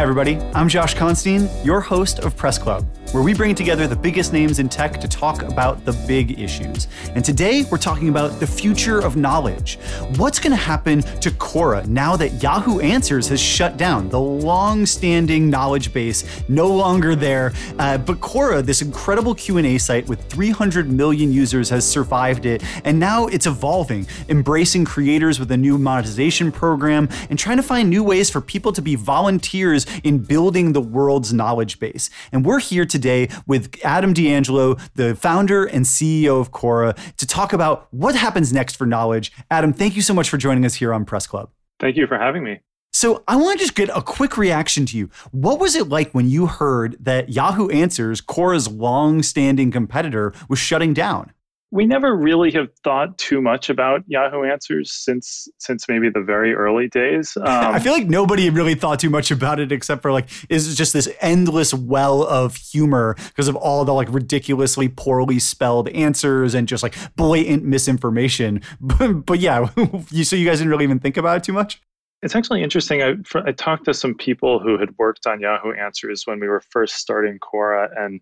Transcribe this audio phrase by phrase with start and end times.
[0.00, 0.38] Hi, everybody.
[0.54, 4.58] I'm Josh Constine, your host of Press Club, where we bring together the biggest names
[4.60, 6.86] in tech to talk about the big issues.
[7.14, 9.78] And today, we're talking about the future of knowledge.
[10.16, 15.50] What's going to happen to Quora now that Yahoo Answers has shut down the long-standing
[15.50, 17.52] knowledge base, no longer there.
[17.78, 23.00] Uh, but Quora, this incredible Q&A site with 300 million users, has survived it, and
[23.00, 28.04] now it's evolving, embracing creators with a new monetization program and trying to find new
[28.04, 32.10] ways for people to be volunteers in building the world's knowledge base.
[32.30, 37.52] And we're here today with Adam D'Angelo, the founder and CEO of Quora, to talk
[37.52, 39.32] about what happens next for knowledge.
[39.50, 41.50] Adam, thank you so much for joining us here on Press Club.
[41.78, 42.60] Thank you for having me.
[42.92, 45.10] So, I want to just get a quick reaction to you.
[45.30, 50.58] What was it like when you heard that Yahoo Answers, Quora's long standing competitor, was
[50.58, 51.32] shutting down?
[51.72, 56.52] We never really have thought too much about Yahoo Answers since since maybe the very
[56.52, 57.36] early days.
[57.36, 60.74] Um, I feel like nobody really thought too much about it except for like is
[60.76, 66.54] just this endless well of humor because of all the like ridiculously poorly spelled answers
[66.54, 68.60] and just like blatant misinformation.
[68.80, 69.68] But, but yeah,
[70.10, 71.80] you, so you guys didn't really even think about it too much.
[72.22, 73.02] It's actually interesting.
[73.02, 73.14] I,
[73.46, 76.96] I talked to some people who had worked on Yahoo Answers when we were first
[76.96, 78.20] starting Quora, and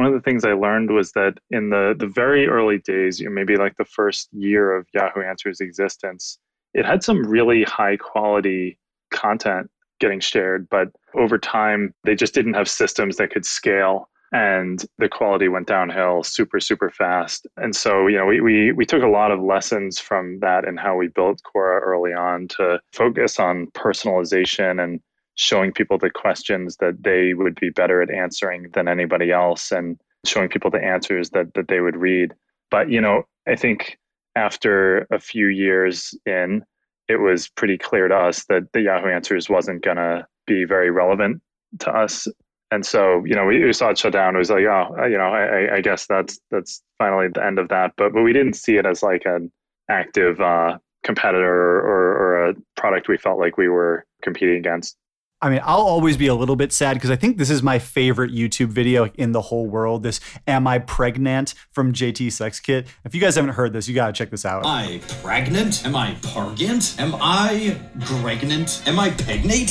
[0.00, 3.26] one of the things I learned was that in the the very early days, you
[3.26, 6.38] know, maybe like the first year of Yahoo Answers existence,
[6.72, 8.78] it had some really high quality
[9.10, 14.86] content getting shared, but over time they just didn't have systems that could scale and
[14.96, 17.46] the quality went downhill super super fast.
[17.58, 20.80] And so you know we, we we took a lot of lessons from that and
[20.80, 24.98] how we built quora early on to focus on personalization and
[25.34, 29.98] showing people the questions that they would be better at answering than anybody else and
[30.26, 32.34] showing people the answers that, that they would read.
[32.70, 33.98] But, you know, I think
[34.36, 36.62] after a few years in,
[37.08, 40.90] it was pretty clear to us that the Yahoo Answers wasn't going to be very
[40.90, 41.42] relevant
[41.80, 42.28] to us.
[42.70, 44.36] And so, you know, we, we, saw it shut down.
[44.36, 47.68] It was like, oh, you know, I, I guess that's that's finally the end of
[47.70, 47.94] that.
[47.96, 49.50] But but we didn't see it as like an
[49.88, 54.96] active uh, competitor or, or a product we felt like we were competing against.
[55.42, 57.78] I mean, I'll always be a little bit sad because I think this is my
[57.78, 60.02] favorite YouTube video in the whole world.
[60.02, 62.86] This "Am I Pregnant" from JT Sex Kit.
[63.04, 64.66] If you guys haven't heard this, you gotta check this out.
[64.66, 65.86] Am I pregnant?
[65.86, 66.94] Am I pargant?
[66.98, 68.82] Am I pregnant?
[68.86, 69.70] Am I pregnant?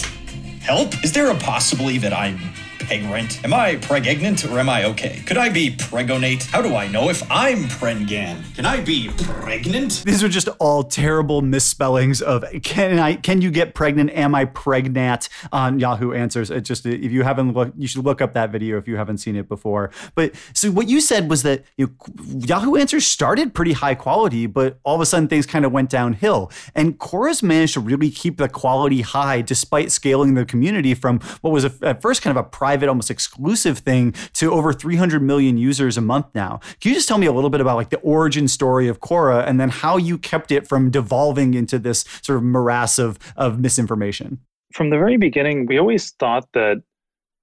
[0.62, 1.04] Help!
[1.04, 2.40] Is there a possibility that I'm
[2.90, 3.44] pregnant?
[3.46, 5.22] Am I pregnant or am I okay?
[5.28, 6.46] Could I be pregonate?
[6.46, 8.56] How do I know if I'm prengan?
[8.56, 10.04] Can I be pregnant?
[10.06, 14.10] These are just all terrible misspellings of can I can you get pregnant?
[14.12, 16.50] Am I pregnant on Yahoo Answers?
[16.50, 19.20] It just if you haven't looked, you should look up that video if you haven't
[19.20, 19.92] seen it before.
[20.16, 24.48] But so what you said was that you know, Yahoo Answers started pretty high quality,
[24.48, 26.52] but all of a sudden things kind of went downhill.
[26.74, 31.54] And Quora's managed to really keep the quality high despite scaling the community from what
[31.54, 35.22] was a, at first kind of a private private, almost exclusive thing to over 300
[35.22, 36.62] million users a month now.
[36.80, 39.46] Can you just tell me a little bit about like the origin story of Quora
[39.46, 43.60] and then how you kept it from devolving into this sort of morass of, of
[43.60, 44.40] misinformation?
[44.72, 46.82] From the very beginning, we always thought that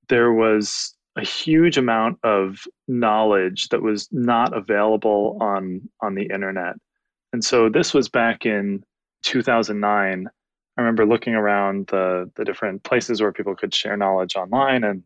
[0.08, 6.76] there was a huge amount of knowledge that was not available on on the internet.
[7.32, 8.84] And so this was back in
[9.24, 10.28] 2009.
[10.78, 15.02] I remember looking around the the different places where people could share knowledge online and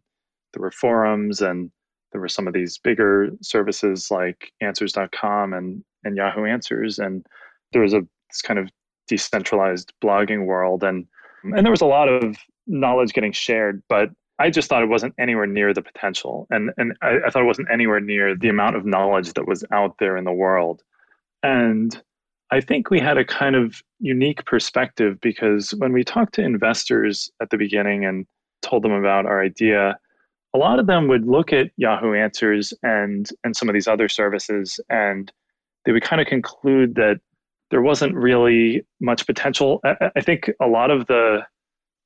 [0.53, 1.71] there were forums and
[2.13, 6.99] there were some of these bigger services like answers.com and, and Yahoo Answers.
[6.99, 7.25] And
[7.73, 8.01] there was a
[8.31, 8.69] this kind of
[9.09, 11.07] decentralized blogging world and
[11.43, 15.15] and there was a lot of knowledge getting shared, but I just thought it wasn't
[15.19, 16.47] anywhere near the potential.
[16.51, 19.65] And and I, I thought it wasn't anywhere near the amount of knowledge that was
[19.73, 20.83] out there in the world.
[21.43, 22.01] And
[22.51, 27.31] I think we had a kind of unique perspective because when we talked to investors
[27.41, 28.27] at the beginning and
[28.63, 29.99] told them about our idea,
[30.55, 34.09] a lot of them would look at Yahoo Answers and and some of these other
[34.09, 35.31] services, and
[35.85, 37.21] they would kind of conclude that
[37.71, 39.81] there wasn't really much potential.
[39.85, 41.41] I, I think a lot of the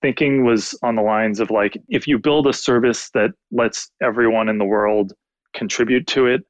[0.02, 4.50] thinking was on the lines of like, if you build a service that lets everyone
[4.50, 5.14] in the world
[5.54, 6.42] contribute to it,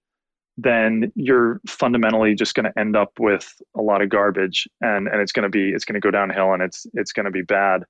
[0.56, 5.20] then you're fundamentally just going to end up with a lot of garbage and and
[5.20, 7.42] it's going to be it's going to go downhill and it's it's going to be
[7.42, 7.82] bad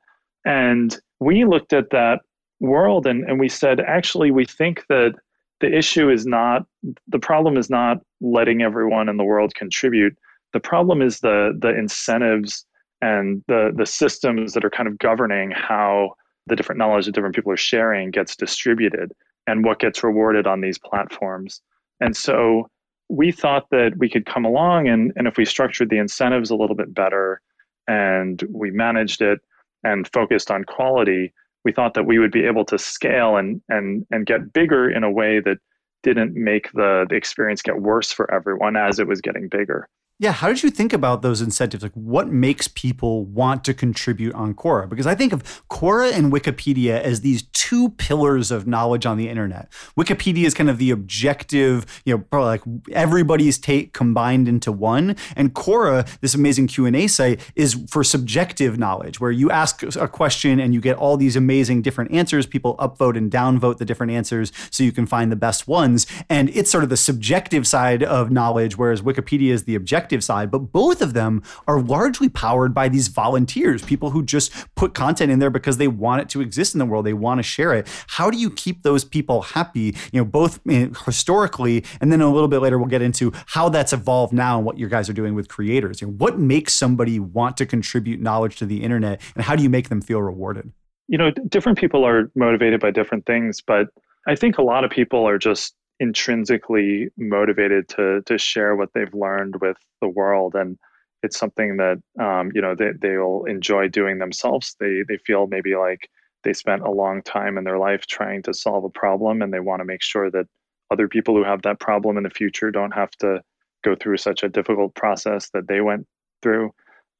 [0.46, 2.20] and we looked at that
[2.61, 5.15] world and, and we said actually we think that
[5.61, 6.67] the issue is not
[7.09, 10.17] the problem is not letting everyone in the world contribute.
[10.53, 12.67] The problem is the the incentives
[13.01, 16.15] and the the systems that are kind of governing how
[16.47, 19.12] the different knowledge that different people are sharing gets distributed
[19.47, 21.61] and what gets rewarded on these platforms.
[22.01, 22.69] And so
[23.09, 26.56] we thought that we could come along and, and if we structured the incentives a
[26.56, 27.41] little bit better
[27.87, 29.41] and we managed it
[29.85, 31.33] and focused on quality
[31.64, 35.02] we thought that we would be able to scale and and and get bigger in
[35.05, 35.58] a way that
[36.02, 39.88] didn't make the, the experience get worse for everyone as it was getting bigger.
[40.20, 41.82] Yeah, how did you think about those incentives?
[41.82, 44.88] Like, what makes people want to contribute on Quora?
[44.88, 49.28] Because I think of Quora and Wikipedia as these two pillars of knowledge on the
[49.28, 49.72] internet.
[49.99, 52.62] Wikipedia is kind of the objective, you know, probably like
[52.93, 58.05] everybody's take combined into one, and Quora, this amazing Q and A site, is for
[58.05, 62.46] subjective knowledge, where you ask a question and you get all these amazing different answers.
[62.46, 66.50] People upvote and downvote the different answers so you can find the best ones, and
[66.50, 70.59] it's sort of the subjective side of knowledge, whereas Wikipedia is the objective side, but
[70.73, 75.39] both of them are largely powered by these volunteers, people who just put content in
[75.39, 77.89] there because they want it to exist in the world, they want to share it.
[78.09, 82.33] How do you keep those people happy, you know, both eh, historically and then a
[82.33, 85.15] little bit later we'll get into how that's evolved now and what you guys are
[85.15, 86.01] doing with creators.
[86.01, 89.62] You know, what makes somebody want to contribute knowledge to the internet and how do
[89.62, 90.73] you make them feel rewarded?
[91.06, 93.89] You know, different people are motivated by different things, but
[94.27, 99.14] I think a lot of people are just intrinsically motivated to to share what they've
[99.14, 100.55] learned with the world.
[100.55, 100.79] And
[101.23, 104.76] it's something that um, you know they, they will enjoy doing themselves.
[104.81, 106.11] They they feel maybe like
[106.44, 109.61] they spent a long time in their life trying to solve a problem and they
[109.61, 110.46] want to make sure that
[110.91, 113.41] other people who have that problem in the future don't have to
[113.82, 116.06] go through such a difficult process that they went
[116.43, 116.70] through.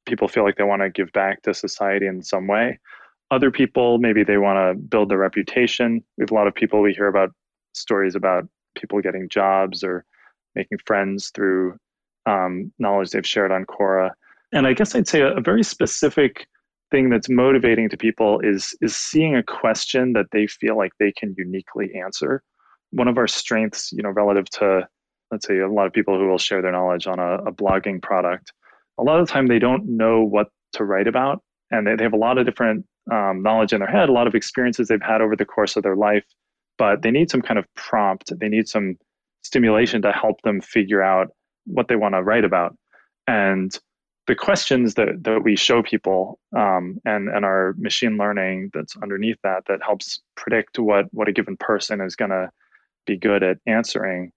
[0.05, 2.79] People feel like they want to give back to society in some way.
[3.31, 6.03] Other people maybe they want to build their reputation.
[6.17, 7.31] We have a lot of people we hear about
[7.73, 10.05] stories about people getting jobs or
[10.55, 11.77] making friends through
[12.25, 14.11] um, knowledge they've shared on Quora.
[14.51, 16.47] And I guess I'd say a, a very specific
[16.91, 21.11] thing that's motivating to people is is seeing a question that they feel like they
[21.11, 22.43] can uniquely answer.
[22.91, 24.87] One of our strengths, you know, relative to
[25.31, 28.01] let's say a lot of people who will share their knowledge on a, a blogging
[28.01, 28.53] product,
[28.99, 32.03] a lot of the time they don't know what to write about, and they, they
[32.03, 35.01] have a lot of different um, knowledge in their head, a lot of experiences they've
[35.01, 36.23] had over the course of their life,
[36.77, 38.31] but they need some kind of prompt.
[38.39, 38.97] They need some
[39.43, 41.29] stimulation to help them figure out
[41.65, 42.75] what they want to write about.
[43.27, 43.77] And
[44.27, 49.37] the questions that, that we show people um, and, and our machine learning that's underneath
[49.43, 52.49] that that helps predict what, what a given person is going to
[53.05, 54.31] be good at answering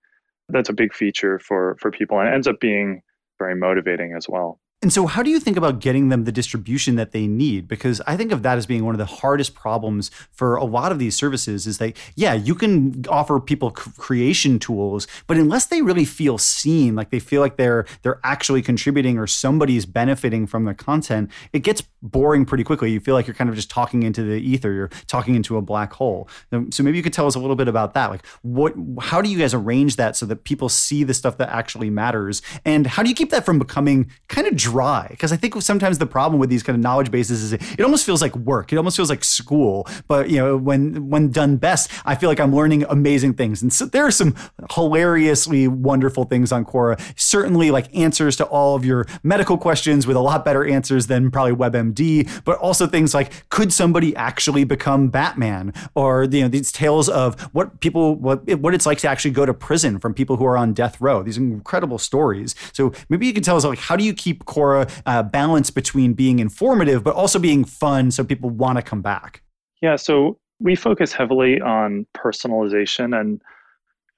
[0.49, 3.02] that's a big feature for for people and ends up being
[3.38, 6.94] very motivating as well and so, how do you think about getting them the distribution
[6.94, 7.66] that they need?
[7.66, 10.92] Because I think of that as being one of the hardest problems for a lot
[10.92, 15.82] of these services is that, yeah, you can offer people creation tools, but unless they
[15.82, 20.64] really feel seen, like they feel like they're they're actually contributing or somebody's benefiting from
[20.64, 22.92] the content, it gets boring pretty quickly.
[22.92, 25.62] You feel like you're kind of just talking into the ether, you're talking into a
[25.62, 26.28] black hole.
[26.52, 28.10] Um, so maybe you could tell us a little bit about that.
[28.10, 31.48] Like, what, how do you guys arrange that so that people see the stuff that
[31.48, 35.37] actually matters, and how do you keep that from becoming kind of dry because I
[35.37, 38.37] think sometimes the problem with these kind of knowledge bases is it, almost feels like
[38.37, 38.73] work.
[38.73, 39.87] It almost feels like school.
[40.09, 43.62] But you know, when when done best, I feel like I'm learning amazing things.
[43.62, 44.35] And so there are some
[44.75, 47.00] hilariously wonderful things on Quora.
[47.19, 51.31] Certainly, like answers to all of your medical questions with a lot better answers than
[51.31, 52.44] probably WebMD.
[52.44, 55.73] But also things like could somebody actually become Batman?
[55.94, 59.47] Or you know these tales of what people what what it's like to actually go
[59.47, 61.23] to prison from people who are on death row.
[61.23, 62.55] These incredible stories.
[62.73, 66.14] So maybe you can tell us like how do you keep Quora uh, balance between
[66.14, 69.42] being informative but also being fun so people want to come back?
[69.80, 73.40] Yeah, so we focus heavily on personalization and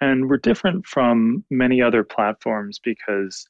[0.03, 3.47] and we're different from many other platforms because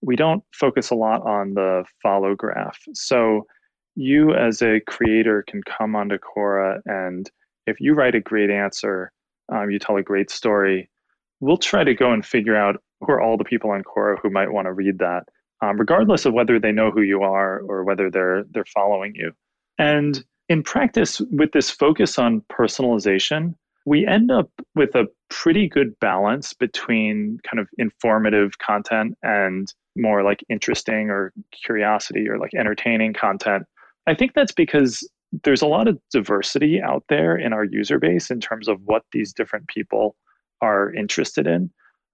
[0.00, 2.80] we don't focus a lot on the follow graph.
[2.92, 3.46] So
[3.94, 7.30] you as a creator can come onto Quora and
[7.68, 9.12] if you write a great answer,
[9.52, 10.90] um, you tell a great story,
[11.38, 14.30] we'll try to go and figure out who are all the people on Quora who
[14.30, 15.22] might want to read that
[15.62, 19.32] um, regardless of whether they know who you are or whether they're they're following you.
[19.78, 23.54] And in practice, with this focus on personalization,
[23.86, 30.22] we end up with a pretty good balance between kind of informative content and more
[30.22, 31.32] like interesting or
[31.64, 33.64] curiosity or like entertaining content.
[34.06, 35.08] I think that's because
[35.44, 39.04] there's a lot of diversity out there in our user base in terms of what
[39.12, 40.16] these different people
[40.60, 41.70] are interested in.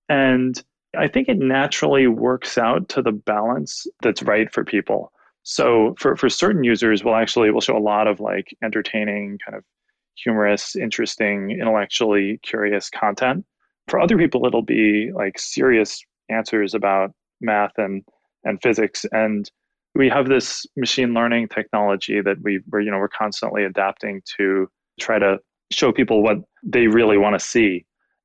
[0.09, 0.63] And
[0.97, 5.13] I think it naturally works out to the balance that's right for people.
[5.43, 9.57] So for, for certain users, we'll actually we'll show a lot of like entertaining, kind
[9.57, 9.65] of
[10.17, 13.45] humorous, interesting, intellectually curious content.
[13.89, 18.03] For other people, it'll be like serious answers about math and
[18.45, 19.05] and physics.
[19.13, 19.51] And
[19.95, 24.69] we have this machine learning technology that we we're you know we're constantly adapting to
[25.01, 25.39] try to
[25.71, 27.85] show people what they really want to see.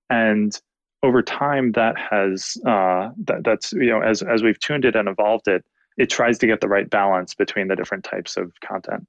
[0.10, 0.58] And
[1.04, 5.08] over time that has uh, that, that's you know as as we've tuned it and
[5.08, 5.64] evolved it
[5.98, 9.06] it tries to get the right balance between the different types of content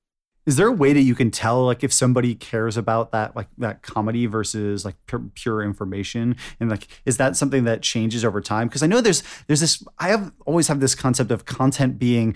[0.46, 3.48] Is there a way that you can tell like if somebody cares about that like
[3.58, 8.40] that comedy versus like pure, pure information and like is that something that changes over
[8.40, 8.68] time?
[8.68, 12.34] Because I know there's there's this I have always have this concept of content being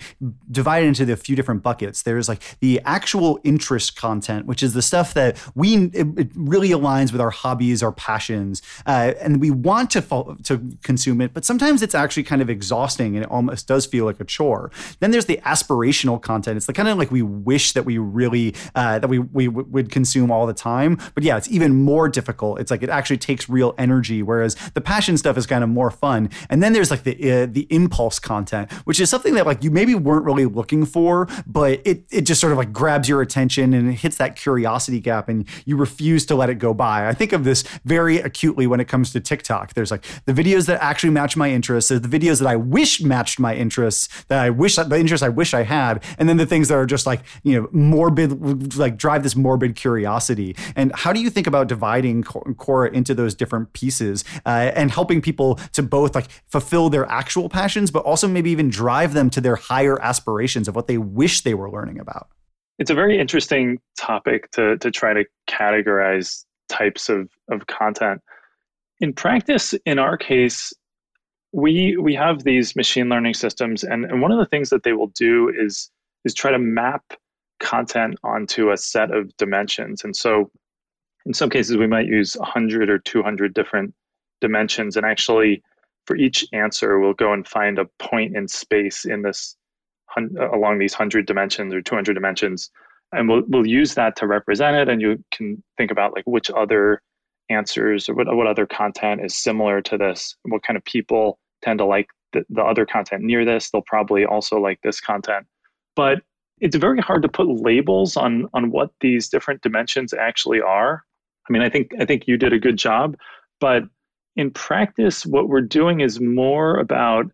[0.49, 2.01] divided into a few different buckets.
[2.01, 6.69] There's like the actual interest content, which is the stuff that we it, it really
[6.69, 11.33] aligns with our hobbies, our passions, uh, and we want to fo- to consume it,
[11.33, 14.71] but sometimes it's actually kind of exhausting and it almost does feel like a chore.
[14.99, 16.57] Then there's the aspirational content.
[16.57, 19.67] It's the kind of like we wish that we really uh, that we we w-
[19.69, 20.97] would consume all the time.
[21.15, 22.59] But yeah, it's even more difficult.
[22.59, 25.91] It's like it actually takes real energy, whereas the passion stuff is kind of more
[25.91, 26.29] fun.
[26.49, 29.71] And then there's like the uh, the impulse content, which is something that like you
[29.71, 33.73] maybe weren't really looking for, but it it just sort of like grabs your attention
[33.73, 37.07] and it hits that curiosity gap, and you refuse to let it go by.
[37.07, 39.73] I think of this very acutely when it comes to TikTok.
[39.73, 43.39] There's like the videos that actually match my interests, the videos that I wish matched
[43.39, 46.67] my interests, that I wish the interests I wish I had, and then the things
[46.69, 50.55] that are just like you know morbid, like drive this morbid curiosity.
[50.75, 55.21] And how do you think about dividing Quora into those different pieces uh, and helping
[55.21, 59.41] people to both like fulfill their actual passions, but also maybe even drive them to
[59.41, 62.29] their higher aspirations of what they wish they were learning about?
[62.77, 68.21] It's a very interesting topic to to try to categorize types of, of content.
[69.01, 70.73] In practice, in our case,
[71.51, 74.93] we we have these machine learning systems and, and one of the things that they
[74.93, 75.89] will do is
[76.25, 77.03] is try to map
[77.59, 80.03] content onto a set of dimensions.
[80.03, 80.51] And so
[81.25, 83.93] in some cases, we might use 100 or 200 different
[84.41, 84.97] dimensions.
[84.97, 85.61] And actually,
[86.05, 89.55] for each answer, we'll go and find a point in space in this
[90.17, 92.71] uh, along these 100 dimensions or 200 dimensions.
[93.11, 94.89] And we'll, we'll use that to represent it.
[94.89, 97.01] And you can think about like which other
[97.49, 101.79] answers or what, what other content is similar to this, what kind of people tend
[101.79, 103.69] to like the, the other content near this.
[103.69, 105.47] They'll probably also like this content.
[105.95, 106.21] But
[106.61, 111.03] it's very hard to put labels on on what these different dimensions actually are.
[111.49, 113.15] I mean, I think I think you did a good job,
[113.59, 113.83] but
[114.35, 117.25] in practice, what we're doing is more about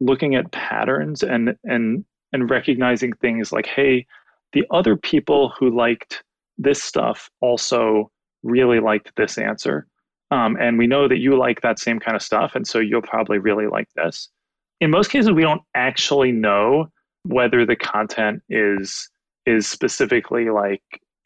[0.00, 4.06] looking at patterns and and and recognizing things like, hey,
[4.52, 6.22] the other people who liked
[6.58, 8.10] this stuff also
[8.42, 9.86] really liked this answer.
[10.30, 12.54] Um, and we know that you like that same kind of stuff.
[12.54, 14.28] And so you'll probably really like this.
[14.80, 16.86] In most cases, we don't actually know
[17.24, 19.08] whether the content is
[19.46, 20.82] is specifically like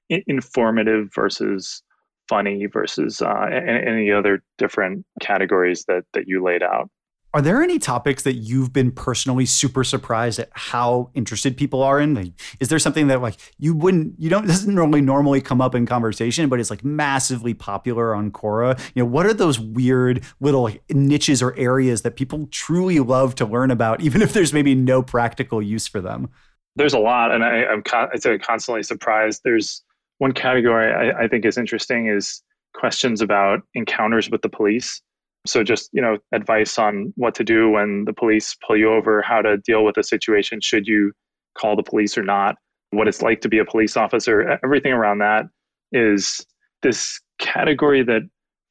[0.09, 1.83] informative versus
[2.29, 6.91] funny versus uh, any other different categories that that you laid out.
[7.35, 11.99] Are there any topics that you've been personally super surprised at how interested people are
[11.99, 12.14] in?
[12.14, 15.75] Like, is there something that like you wouldn't, you don't, doesn't normally normally come up
[15.75, 18.79] in conversation, but it's like massively popular on Quora?
[18.95, 23.35] You know, what are those weird little like, niches or areas that people truly love
[23.35, 26.29] to learn about, even if there's maybe no practical use for them?
[26.76, 28.11] There's a lot, and I, am con-
[28.43, 29.41] constantly surprised.
[29.43, 29.83] There's
[30.19, 32.43] one category I, I think is interesting is
[32.75, 35.03] questions about encounters with the police
[35.47, 39.23] so just you know advice on what to do when the police pull you over,
[39.23, 41.13] how to deal with a situation, should you
[41.59, 42.57] call the police or not,
[42.91, 45.45] what it's like to be a police officer, everything around that
[45.93, 46.45] is
[46.83, 48.23] this category that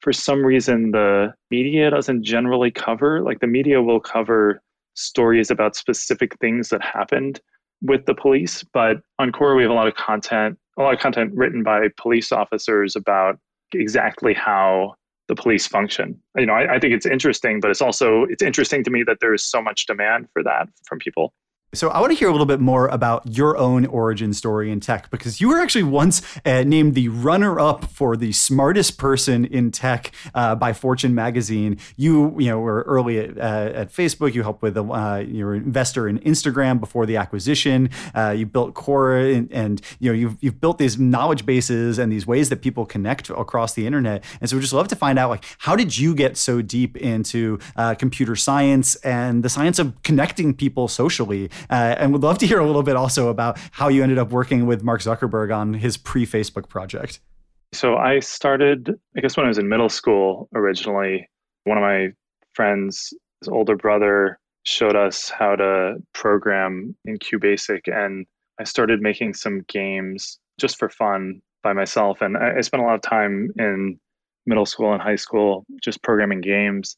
[0.01, 3.21] for some reason the media doesn't generally cover.
[3.21, 4.61] Like the media will cover
[4.95, 7.39] stories about specific things that happened
[7.81, 10.99] with the police, but on Quora we have a lot of content, a lot of
[10.99, 13.37] content written by police officers about
[13.73, 14.93] exactly how
[15.33, 16.19] the police function.
[16.37, 19.17] You know, I, I, think it's interesting, but it's also it's interesting to me that
[19.19, 21.33] there is so much demand for that from people.
[21.73, 24.79] So I want to hear a little bit more about your own origin story in
[24.79, 29.71] tech because you were actually once uh, named the runner-up for the smartest person in
[29.71, 31.79] tech uh, by Fortune magazine.
[31.97, 34.35] You you know were early at, uh, at Facebook.
[34.35, 37.89] You helped with uh, you were an investor in Instagram before the acquisition.
[38.13, 42.11] Uh, you built Quora and, and, you know you've you've built these knowledge bases and
[42.11, 44.23] these ways that people connect across the internet.
[44.41, 46.97] And so we just love to find out like how did you get so deep
[46.97, 52.37] into uh, computer science and the science of connecting people socially uh, and would love
[52.39, 55.55] to hear a little bit also about how you ended up working with Mark Zuckerberg
[55.55, 57.19] on his pre Facebook project.
[57.73, 61.27] So I started, I guess, when I was in middle school originally.
[61.63, 62.09] One of my
[62.53, 67.81] friends, his older brother, showed us how to program in QBasic.
[67.87, 68.25] And
[68.59, 72.21] I started making some games just for fun by myself.
[72.21, 73.99] And I spent a lot of time in
[74.45, 76.95] middle school and high school just programming games.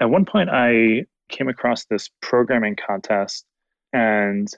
[0.00, 3.44] At one point, I came across this programming contest
[3.92, 4.48] and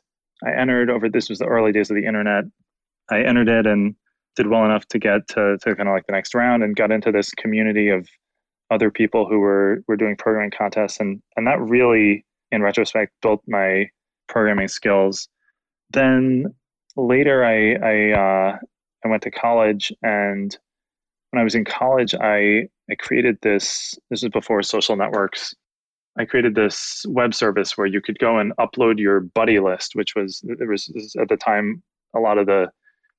[0.44, 2.44] I entered over this was the early days of the internet.
[3.10, 3.94] I entered it and
[4.36, 6.92] did well enough to get to, to kind of like the next round and got
[6.92, 8.08] into this community of
[8.70, 13.42] other people who were were doing programming contests and and that really in retrospect built
[13.48, 13.86] my
[14.28, 15.28] programming skills.
[15.90, 16.54] Then
[16.96, 18.58] later, I I, uh,
[19.04, 20.56] I went to college, and
[21.30, 23.98] when I was in college, I I created this.
[24.10, 25.54] This was before social networks.
[26.18, 30.14] I created this web service where you could go and upload your buddy list, which
[30.14, 30.90] was there was
[31.20, 31.82] at the time
[32.14, 32.70] a lot of the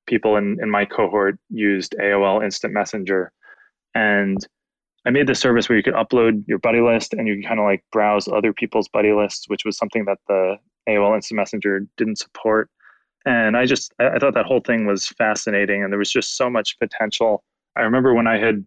[0.06, 3.32] people in, in my cohort used AOL Instant Messenger.
[3.94, 4.46] And
[5.06, 7.60] I made this service where you could upload your buddy list and you could kind
[7.60, 10.56] of like browse other people's buddy lists, which was something that the
[10.88, 12.68] AOL Instant Messenger didn't support.
[13.24, 16.50] And I just I thought that whole thing was fascinating and there was just so
[16.50, 17.42] much potential.
[17.76, 18.66] I remember when I had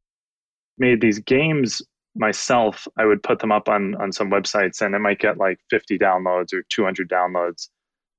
[0.77, 1.81] made these games
[2.15, 5.59] myself, I would put them up on on some websites and it might get like
[5.69, 7.69] 50 downloads or 200 downloads.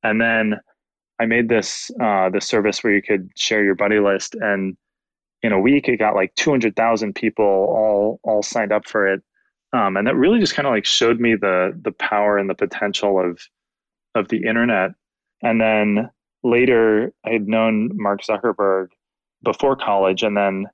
[0.03, 0.61] And then
[1.19, 4.77] I made this uh, service where you could share your buddy list, and
[5.43, 9.23] in a week it got like 200,000 people all all signed up for it,
[9.73, 12.55] um, and that really just kind of like showed me the the power and the
[12.55, 13.41] potential of
[14.15, 14.91] of the internet.
[15.43, 16.11] And then
[16.43, 18.89] later, I had known Mark Zuckerberg
[19.43, 20.67] before college, and then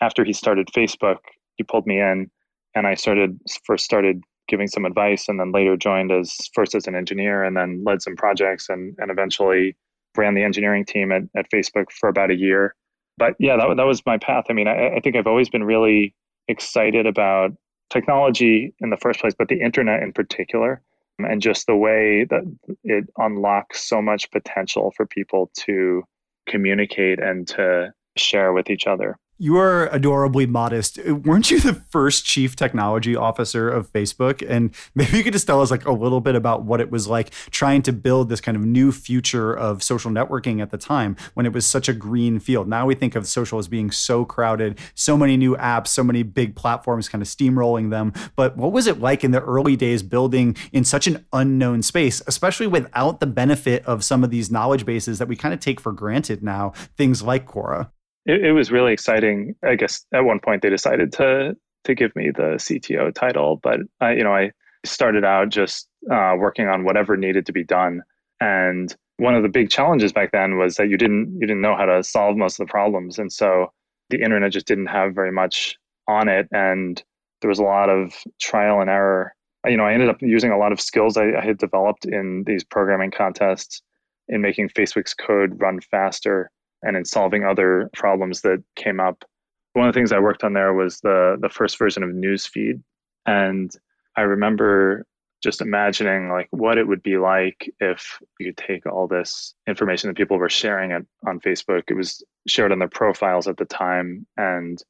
[0.00, 1.18] after he started Facebook,
[1.56, 2.30] he pulled me in,
[2.74, 6.86] and I started first started giving some advice and then later joined as first as
[6.86, 9.76] an engineer and then led some projects and, and eventually
[10.16, 12.74] ran the engineering team at, at Facebook for about a year.
[13.16, 14.44] But yeah, that, that was my path.
[14.50, 16.14] I mean, I, I think I've always been really
[16.48, 17.52] excited about
[17.90, 20.82] technology in the first place, but the internet in particular,
[21.18, 22.42] um, and just the way that
[22.82, 26.02] it unlocks so much potential for people to
[26.48, 29.16] communicate and to share with each other.
[29.44, 30.98] You are adorably modest.
[30.98, 34.42] Uh, weren't you the first chief technology officer of Facebook?
[34.48, 37.08] And maybe you could just tell us like a little bit about what it was
[37.08, 41.14] like trying to build this kind of new future of social networking at the time
[41.34, 42.68] when it was such a green field.
[42.68, 46.22] Now we think of social as being so crowded, so many new apps, so many
[46.22, 48.14] big platforms kind of steamrolling them.
[48.36, 52.22] But what was it like in the early days building in such an unknown space,
[52.26, 55.82] especially without the benefit of some of these knowledge bases that we kind of take
[55.82, 57.90] for granted now, things like Quora?
[58.26, 59.54] It, it was really exciting.
[59.64, 63.80] I guess at one point they decided to to give me the CTO title, but
[64.00, 64.52] I, you know, I
[64.84, 68.02] started out just uh, working on whatever needed to be done.
[68.40, 71.76] And one of the big challenges back then was that you didn't you didn't know
[71.76, 73.72] how to solve most of the problems, and so
[74.10, 75.76] the internet just didn't have very much
[76.08, 77.02] on it, and
[77.40, 79.34] there was a lot of trial and error.
[79.66, 82.44] You know, I ended up using a lot of skills I, I had developed in
[82.46, 83.82] these programming contests
[84.28, 86.50] in making Facebook's code run faster
[86.84, 89.24] and in solving other problems that came up.
[89.72, 92.82] One of the things I worked on there was the the first version of Newsfeed,
[93.26, 93.74] and
[94.16, 95.06] I remember
[95.44, 100.16] just imagining like what it would be like if you take all this information that
[100.16, 101.82] people were sharing it on Facebook.
[101.88, 104.82] It was shared on their profiles at the time and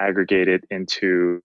[0.00, 1.42] aggregate it into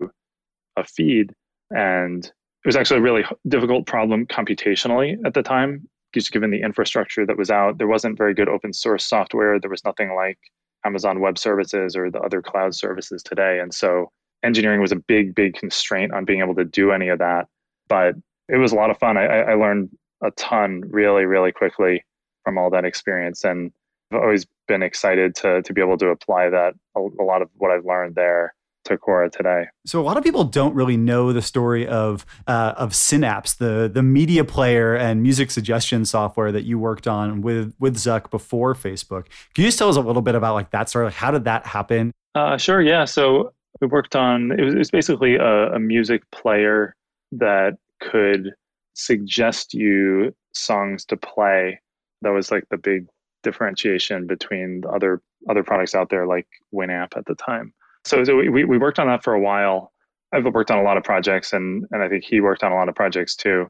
[0.78, 1.34] a feed.
[1.72, 6.62] And it was actually a really difficult problem computationally at the time just given the
[6.62, 9.60] infrastructure that was out, there wasn't very good open source software.
[9.60, 10.38] There was nothing like
[10.86, 13.60] Amazon Web Services or the other cloud services today.
[13.60, 14.12] And so
[14.44, 17.48] engineering was a big, big constraint on being able to do any of that.
[17.88, 18.16] But
[18.50, 19.18] it was a lot of fun.
[19.18, 19.90] I, I learned
[20.24, 22.04] a ton really, really quickly
[22.44, 23.44] from all that experience.
[23.44, 23.72] And
[24.12, 27.50] I've always been excited to, to be able to apply that, a, a lot of
[27.56, 28.54] what I've learned there
[28.86, 29.66] to Quora today.
[29.86, 33.90] So a lot of people don't really know the story of uh, of Synapse, the
[33.94, 38.74] the media player and music suggestion software that you worked on with with Zuck before
[38.74, 39.26] Facebook.
[39.54, 41.06] Can you just tell us a little bit about like that story?
[41.06, 42.12] Like how did that happen?
[42.36, 42.82] Uh, sure.
[42.82, 43.06] Yeah.
[43.06, 46.96] So we worked on it was, it was basically a, a music player
[47.32, 48.52] that could
[48.94, 51.80] suggest you songs to play.
[52.22, 53.08] That was like the big
[53.44, 57.74] differentiation between the other other products out there like Winamp at the time
[58.06, 59.92] so, so we, we worked on that for a while.
[60.34, 62.76] I've worked on a lot of projects, and and I think he worked on a
[62.76, 63.70] lot of projects too.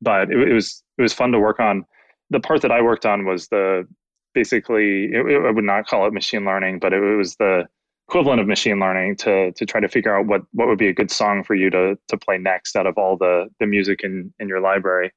[0.00, 1.84] But it, it was it was fun to work on.
[2.30, 3.86] The part that I worked on was the
[4.32, 7.66] basically it, I would not call it machine learning, but it, it was the
[8.08, 10.94] equivalent of machine learning to to try to figure out what what would be a
[10.94, 14.32] good song for you to to play next out of all the the music in
[14.38, 15.10] in your library.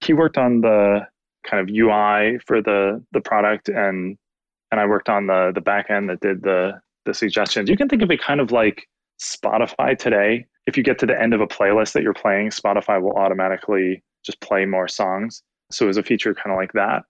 [0.00, 1.06] He worked on the
[1.44, 4.16] kind of UI for the the product and
[4.70, 7.68] and I worked on the the back end that did the the suggestions.
[7.68, 8.86] You can think of it kind of like
[9.20, 10.46] Spotify today.
[10.66, 14.04] If you get to the end of a playlist that you're playing, Spotify will automatically
[14.24, 15.42] just play more songs.
[15.72, 17.02] So it was a feature kind of like that.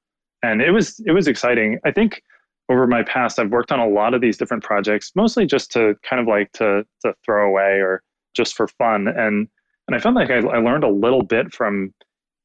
[0.42, 1.78] And it was it was exciting.
[1.84, 2.22] I think
[2.70, 5.94] over my past I've worked on a lot of these different projects, mostly just to
[6.08, 8.02] kind of like to to throw away or
[8.34, 9.08] just for fun.
[9.08, 9.48] And
[9.88, 11.92] and I felt like I, I learned a little bit from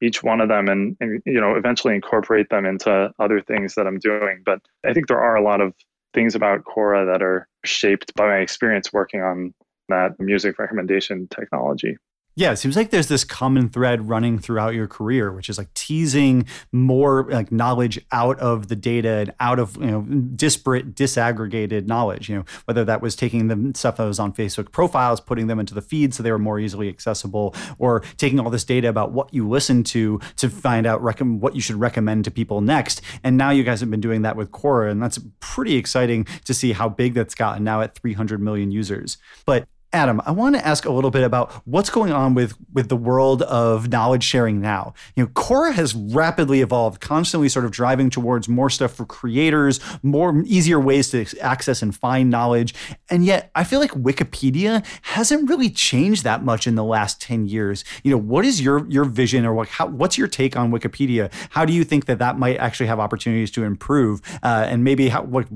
[0.02, 3.86] each one of them and, and you know eventually incorporate them into other things that
[3.86, 4.42] I'm doing.
[4.44, 5.72] But I think there are a lot of
[6.14, 9.52] things about Quora that are shaped by my experience working on
[9.88, 11.96] that music recommendation technology.
[12.36, 15.72] Yeah, it seems like there's this common thread running throughout your career, which is like
[15.74, 21.86] teasing more like knowledge out of the data and out of you know disparate, disaggregated
[21.86, 22.28] knowledge.
[22.28, 25.60] You know, whether that was taking the stuff that was on Facebook profiles, putting them
[25.60, 29.12] into the feed so they were more easily accessible, or taking all this data about
[29.12, 33.00] what you listen to to find out rec- what you should recommend to people next.
[33.22, 36.52] And now you guys have been doing that with Quora, and that's pretty exciting to
[36.52, 39.18] see how big that's gotten now at 300 million users.
[39.46, 42.88] But Adam, I want to ask a little bit about what's going on with with
[42.88, 44.92] the world of knowledge sharing now.
[45.14, 49.78] You know, Quora has rapidly evolved, constantly sort of driving towards more stuff for creators,
[50.02, 52.74] more easier ways to access and find knowledge.
[53.08, 57.46] And yet, I feel like Wikipedia hasn't really changed that much in the last 10
[57.46, 57.84] years.
[58.02, 61.32] You know, what is your your vision or what how, what's your take on Wikipedia?
[61.50, 64.22] How do you think that that might actually have opportunities to improve?
[64.42, 65.46] Uh, and maybe how what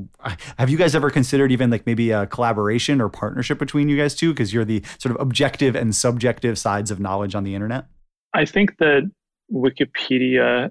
[0.59, 4.15] have you guys ever considered even like maybe a collaboration or partnership between you guys
[4.15, 4.28] two?
[4.33, 7.87] Because you're the sort of objective and subjective sides of knowledge on the internet?
[8.35, 9.11] I think that
[9.53, 10.71] Wikipedia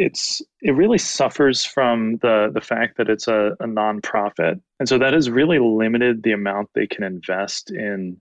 [0.00, 4.96] it's it really suffers from the the fact that it's a, a nonprofit, and so
[4.96, 8.18] that has really limited the amount they can invest in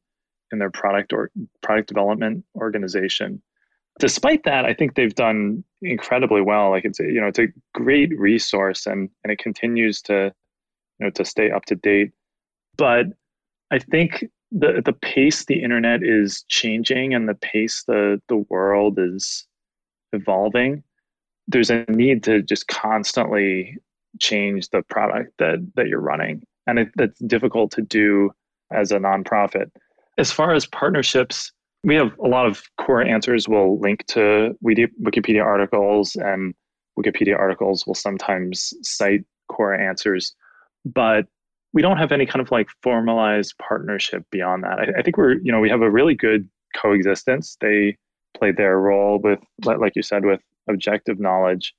[0.51, 1.31] in their product or
[1.63, 3.41] product development organization.
[3.97, 6.69] Despite that, I think they've done incredibly well.
[6.69, 10.33] Like it's you know it's a great resource, and and it continues to
[10.99, 12.11] you know to stay up to date.
[12.77, 13.05] But
[13.71, 18.97] I think the the pace the internet is changing and the pace the the world
[18.97, 19.45] is
[20.11, 20.83] evolving
[21.49, 23.77] there's a need to just constantly
[24.19, 26.43] change the product that that you're running.
[26.67, 28.31] And it, that's difficult to do
[28.71, 29.71] as a nonprofit.
[30.17, 31.51] As far as partnerships
[31.85, 33.47] we have a lot of Quora answers.
[33.47, 36.53] We'll link to wikipedia articles and
[36.99, 40.35] wikipedia articles will sometimes cite Quora answers.
[40.85, 41.27] But
[41.73, 44.79] we don't have any kind of like formalized partnership beyond that.
[44.79, 47.57] I, I, think we're, you know, we have a really good coexistence.
[47.61, 47.97] They
[48.37, 51.73] played their role with, like you said, with objective knowledge,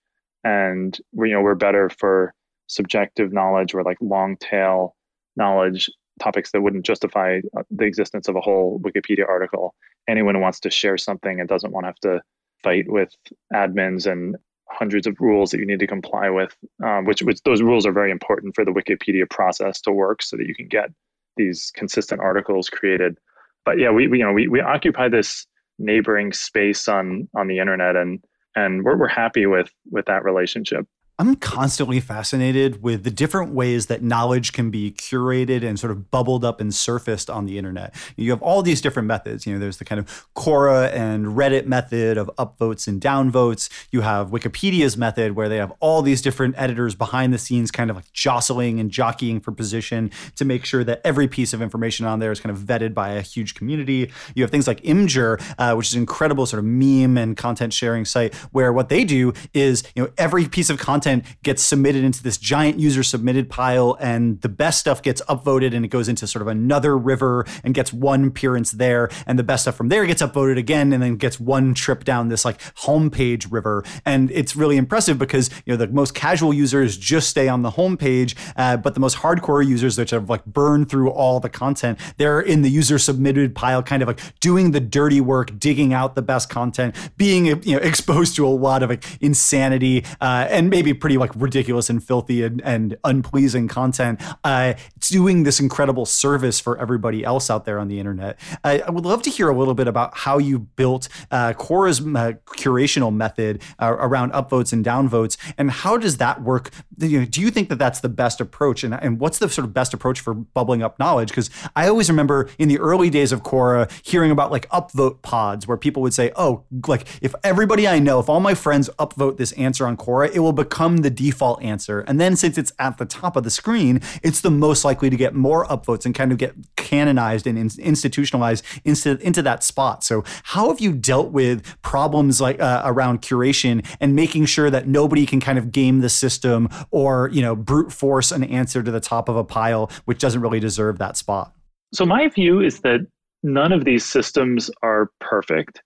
[0.45, 2.35] and we, you know, we're better for
[2.67, 4.95] subjective knowledge or like long tail
[5.37, 9.75] knowledge topics that wouldn't justify uh, the existence of a whole Wikipedia article.
[10.09, 12.23] Anyone who wants to share something and doesn't want to have to
[12.63, 13.15] fight with
[13.53, 14.37] admins and
[14.81, 17.93] hundreds of rules that you need to comply with, um, which, which those rules are
[17.93, 20.91] very important for the Wikipedia process to work so that you can get
[21.37, 23.19] these consistent articles created.
[23.65, 25.47] But yeah, we, we you know we, we occupy this
[25.79, 28.23] neighboring space on on the internet and
[28.57, 30.87] and we're, we're happy with with that relationship
[31.21, 36.11] I'm constantly fascinated with the different ways that knowledge can be curated and sort of
[36.11, 37.95] bubbled up and surfaced on the internet.
[38.17, 39.47] You have all these different methods.
[39.47, 43.69] You know, there's the kind of Quora and Reddit method of upvotes and downvotes.
[43.91, 47.91] You have Wikipedia's method where they have all these different editors behind the scenes kind
[47.91, 52.07] of like jostling and jockeying for position to make sure that every piece of information
[52.07, 54.11] on there is kind of vetted by a huge community.
[54.35, 57.75] You have things like Imgur, uh, which is an incredible sort of meme and content
[57.75, 61.63] sharing site where what they do is, you know, every piece of content content gets
[61.63, 65.89] submitted into this giant user submitted pile, and the best stuff gets upvoted and it
[65.89, 69.77] goes into sort of another river and gets one appearance there, and the best stuff
[69.77, 73.85] from there gets upvoted again and then gets one trip down this like homepage river.
[74.05, 77.73] And it's really impressive because you know the most casual users just stay on the
[77.73, 81.99] homepage, uh, but the most hardcore users that have like burned through all the content,
[82.17, 86.15] they're in the user submitted pile, kind of like doing the dirty work, digging out
[86.15, 90.71] the best content, being you know exposed to a lot of like insanity uh, and
[90.71, 96.61] maybe pretty like ridiculous and filthy and, and unpleasing content, uh, doing this incredible service
[96.61, 98.39] for everybody else out there on the internet.
[98.63, 102.01] I, I would love to hear a little bit about how you built uh, Quora's
[102.01, 106.71] uh, curational method uh, around upvotes and downvotes, and how does that work?
[107.01, 109.67] You know, do you think that that's the best approach, and, and what's the sort
[109.67, 111.29] of best approach for bubbling up knowledge?
[111.29, 115.67] Because I always remember in the early days of Quora hearing about like upvote pods
[115.67, 119.37] where people would say, "Oh, like if everybody I know, if all my friends upvote
[119.37, 122.01] this answer on Quora, it will become the default answer.
[122.01, 125.17] And then since it's at the top of the screen, it's the most likely to
[125.17, 130.05] get more upvotes and kind of get canonized and institutionalized into, into that spot.
[130.05, 134.87] So how have you dealt with problems like uh, around curation and making sure that
[134.87, 138.91] nobody can kind of game the system or, you know, brute force an answer to
[138.91, 141.53] the top of a pile, which doesn't really deserve that spot?
[141.93, 143.01] So my view is that
[143.43, 145.83] none of these systems are perfect.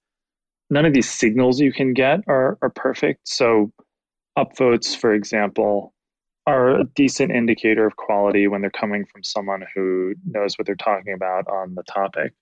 [0.70, 3.20] None of these signals you can get are, are perfect.
[3.24, 3.70] So
[4.38, 5.92] upvotes, for example,
[6.46, 10.74] are a decent indicator of quality when they're coming from someone who knows what they're
[10.74, 12.32] talking about on the topic.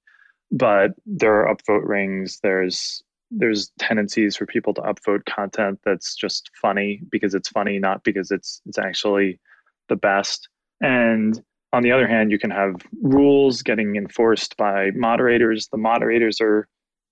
[0.50, 2.40] But there are upvote rings.
[2.42, 3.02] There's
[3.36, 8.30] there's tendencies for people to upvote content that's just funny because it's funny, not because
[8.30, 9.40] it's it's actually
[9.88, 10.48] the best.
[10.80, 11.42] And
[11.72, 15.68] on the other hand, you can have rules getting enforced by moderators.
[15.68, 16.68] The moderators are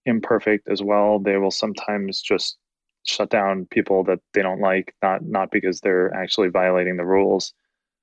[0.06, 1.18] imperfect as well.
[1.18, 2.58] They will sometimes just
[3.04, 7.54] shut down people that they don't like, not not because they're actually violating the rules.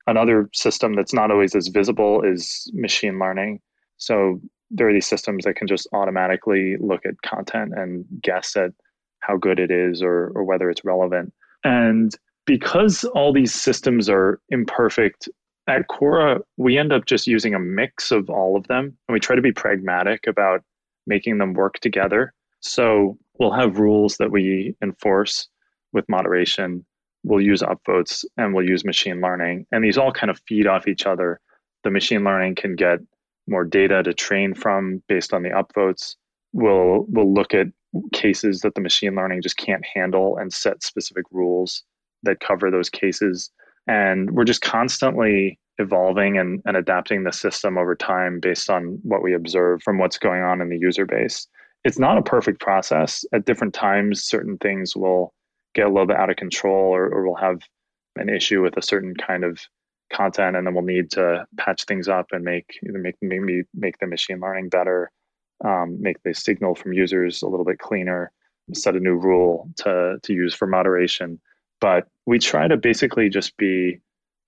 [0.06, 3.60] Another system that's not always as visible is machine learning.
[3.98, 8.72] So there are these systems that can just automatically look at content and guess at
[9.20, 11.32] how good it is or, or whether it's relevant.
[11.64, 12.14] And
[12.46, 15.28] because all these systems are imperfect,
[15.68, 18.96] at Quora, we end up just using a mix of all of them.
[19.06, 20.62] And we try to be pragmatic about
[21.06, 22.32] making them work together.
[22.60, 25.48] So we'll have rules that we enforce
[25.92, 26.84] with moderation.
[27.22, 29.66] We'll use upvotes and we'll use machine learning.
[29.70, 31.40] And these all kind of feed off each other.
[31.84, 33.00] The machine learning can get
[33.48, 36.16] more data to train from based on the upvotes.
[36.52, 37.68] We'll we'll look at
[38.12, 41.82] cases that the machine learning just can't handle and set specific rules
[42.22, 43.50] that cover those cases.
[43.86, 49.22] And we're just constantly evolving and, and adapting the system over time based on what
[49.22, 51.46] we observe from what's going on in the user base.
[51.84, 53.24] It's not a perfect process.
[53.32, 55.32] At different times, certain things will
[55.74, 57.60] get a little bit out of control or, or we'll have
[58.16, 59.60] an issue with a certain kind of
[60.12, 64.06] content and then we'll need to patch things up and make make maybe make the
[64.06, 65.10] machine learning better
[65.64, 68.32] um, make the signal from users a little bit cleaner
[68.74, 71.40] set a new rule to to use for moderation.
[71.80, 74.00] But we try to basically just be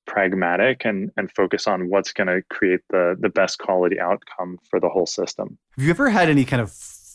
[0.07, 4.81] pragmatic and and focus on what's going to create the the best quality outcome for
[4.81, 5.59] the whole system.
[5.77, 6.71] Have you ever had any kind of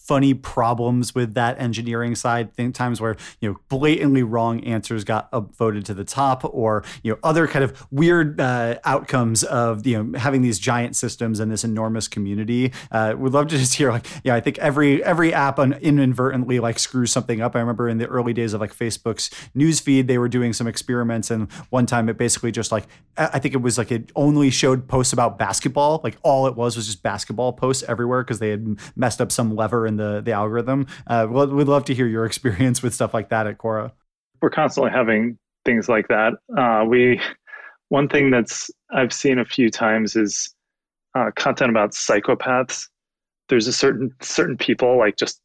[0.07, 2.53] funny problems with that engineering side.
[2.53, 7.11] Think times where you know blatantly wrong answers got voted to the top, or you
[7.11, 11.51] know other kind of weird uh, outcomes of you know having these giant systems and
[11.51, 12.71] this enormous community.
[12.91, 16.79] Uh, would love to just hear like yeah, I think every every app inadvertently like
[16.79, 17.55] screws something up.
[17.55, 21.31] I remember in the early days of like Facebook's newsfeed, they were doing some experiments,
[21.31, 22.85] and one time it basically just like
[23.17, 26.01] I think it was like it only showed posts about basketball.
[26.03, 29.55] Like all it was was just basketball posts everywhere because they had messed up some
[29.55, 30.87] lever in the the algorithm.
[31.07, 33.91] Uh, we'd love to hear your experience with stuff like that at Quora.
[34.41, 36.33] We're constantly having things like that.
[36.55, 37.21] Uh, we
[37.89, 40.53] one thing that's I've seen a few times is
[41.15, 42.87] uh, content about psychopaths.
[43.49, 45.41] There's a certain certain people like just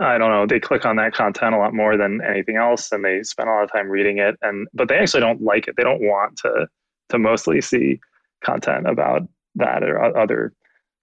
[0.00, 3.04] I don't know they click on that content a lot more than anything else, and
[3.04, 4.36] they spend a lot of time reading it.
[4.42, 5.74] And but they actually don't like it.
[5.76, 6.68] They don't want to
[7.10, 8.00] to mostly see
[8.44, 9.22] content about
[9.56, 10.52] that or other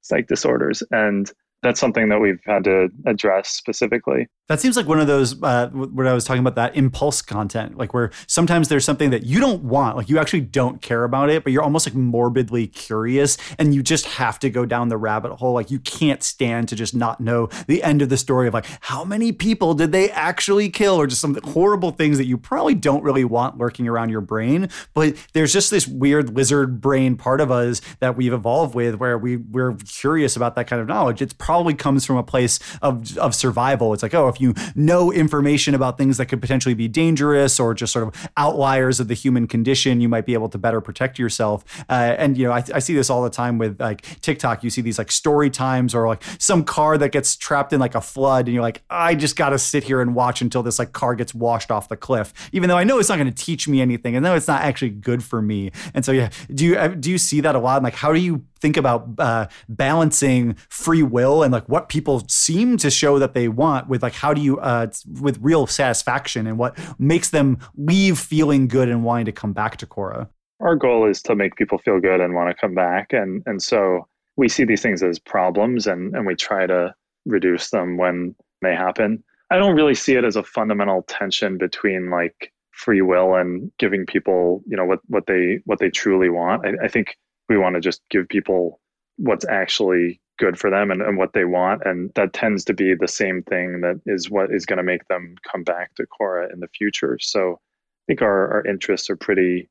[0.02, 0.84] psych disorders.
[0.92, 1.32] And
[1.64, 4.28] that's something that we've had to address specifically.
[4.48, 7.80] That seems like one of those uh, what I was talking about that impulse content,
[7.80, 11.32] like where sometimes there's something that you don't want, like you actually don't care about
[11.32, 14.98] it, but you're almost like morbidly curious, and you just have to go down the
[14.98, 15.54] rabbit hole.
[15.54, 18.68] Like you can't stand to just not know the end of the story of like
[18.82, 22.76] how many people did they actually kill, or just some horrible things that you probably
[22.76, 24.70] don't really want lurking around your brain.
[24.94, 29.18] But there's just this weird lizard brain part of us that we've evolved with, where
[29.18, 31.24] we we're curious about that kind of knowledge.
[31.24, 33.94] It's probably comes from a place of of survival.
[33.94, 37.74] It's like oh if you know information about things that could potentially be dangerous or
[37.74, 41.18] just sort of outliers of the human condition, you might be able to better protect
[41.20, 41.64] yourself.
[41.90, 44.64] Uh, and you know, I, I, see this all the time with like TikTok.
[44.64, 47.96] You see these like story times or like some car that gets trapped in like
[47.96, 50.80] a flood, and you're like, I just got to sit here and watch until this
[50.80, 53.44] like car gets washed off the cliff, even though I know it's not going to
[53.46, 55.72] teach me anything, and know it's not actually good for me.
[55.94, 57.78] And so yeah, do you uh, do you see that a lot?
[57.78, 62.24] And like, how do you think about uh, balancing free will and like what people
[62.28, 64.88] seem to show that they want with like how do you uh,
[65.22, 69.78] with real satisfaction and what makes them leave feeling good and wanting to come back
[69.78, 70.28] to Quora?
[70.60, 73.62] Our goal is to make people feel good and want to come back, and and
[73.62, 78.36] so we see these things as problems, and and we try to reduce them when
[78.62, 79.24] they happen.
[79.52, 84.06] I don't really see it as a fundamental tension between like free will and giving
[84.06, 86.66] people you know what what they what they truly want.
[86.66, 87.18] I, I think
[87.50, 88.80] we want to just give people
[89.18, 91.84] what's actually good for them and, and what they want.
[91.86, 95.08] And that tends to be the same thing that is what is going to make
[95.08, 97.18] them come back to Quora in the future.
[97.22, 99.70] So I think our, our interests are pretty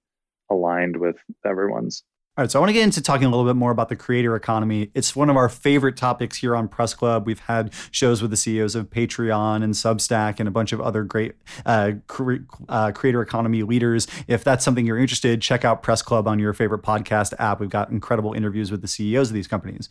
[0.51, 2.03] aligned with everyone's.
[2.37, 3.95] All right, so I want to get into talking a little bit more about the
[3.95, 4.91] creator economy.
[4.93, 7.27] It's one of our favorite topics here on Press Club.
[7.27, 11.05] We've had shows with the CEOs of Patreon and Substack and a bunch of other
[11.05, 14.09] great uh, cre- uh, creator economy leaders.
[14.27, 17.61] If that's something you're interested, check out Press Club on your favorite podcast app.
[17.61, 19.89] We've got incredible interviews with the CEOs of these companies.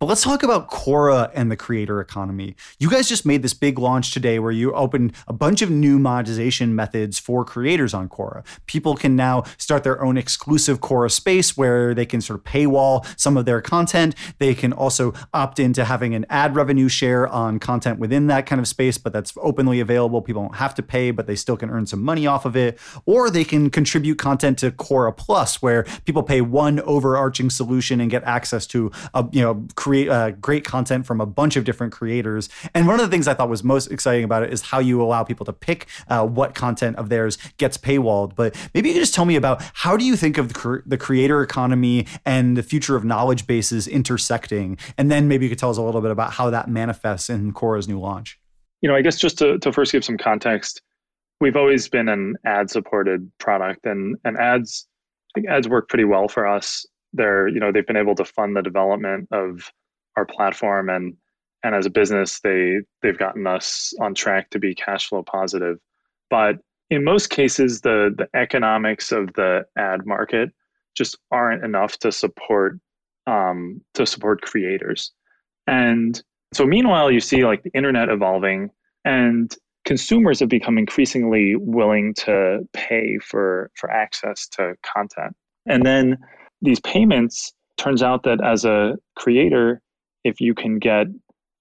[0.00, 2.54] But let's talk about Quora and the creator economy.
[2.78, 5.98] You guys just made this big launch today where you opened a bunch of new
[5.98, 8.44] monetization methods for creators on Quora.
[8.66, 13.04] People can now start their own exclusive Quora space where they can sort of paywall
[13.18, 14.14] some of their content.
[14.38, 18.60] They can also opt into having an ad revenue share on content within that kind
[18.60, 20.22] of space, but that's openly available.
[20.22, 22.78] People don't have to pay, but they still can earn some money off of it.
[23.04, 28.08] Or they can contribute content to Quora Plus, where people pay one overarching solution and
[28.08, 31.94] get access to a you know create uh, great content from a bunch of different
[31.94, 32.50] creators.
[32.74, 35.00] And one of the things I thought was most exciting about it is how you
[35.00, 38.34] allow people to pick uh, what content of theirs gets paywalled.
[38.34, 40.98] But maybe you could just tell me about how do you think of the, the
[40.98, 44.76] creator economy and the future of knowledge bases intersecting?
[44.98, 47.52] And then maybe you could tell us a little bit about how that manifests in
[47.52, 48.38] Quora's new launch.
[48.82, 50.82] You know, I guess just to, to first give some context,
[51.40, 54.86] we've always been an ad supported product and, and ads
[55.30, 56.86] I think ads work pretty well for us.
[57.14, 59.70] They're, you know, they've been able to fund the development of
[60.18, 61.16] our platform and
[61.64, 65.78] and as a business they they've gotten us on track to be cash flow positive.
[66.28, 66.56] But
[66.90, 70.50] in most cases the the economics of the ad market
[70.96, 72.78] just aren't enough to support
[73.26, 75.12] um, to support creators.
[75.66, 76.20] And
[76.52, 78.70] so meanwhile you see like the internet evolving
[79.04, 79.54] and
[79.84, 85.34] consumers have become increasingly willing to pay for for access to content
[85.66, 86.18] and then
[86.60, 89.80] these payments turns out that as a creator
[90.24, 91.06] if you can get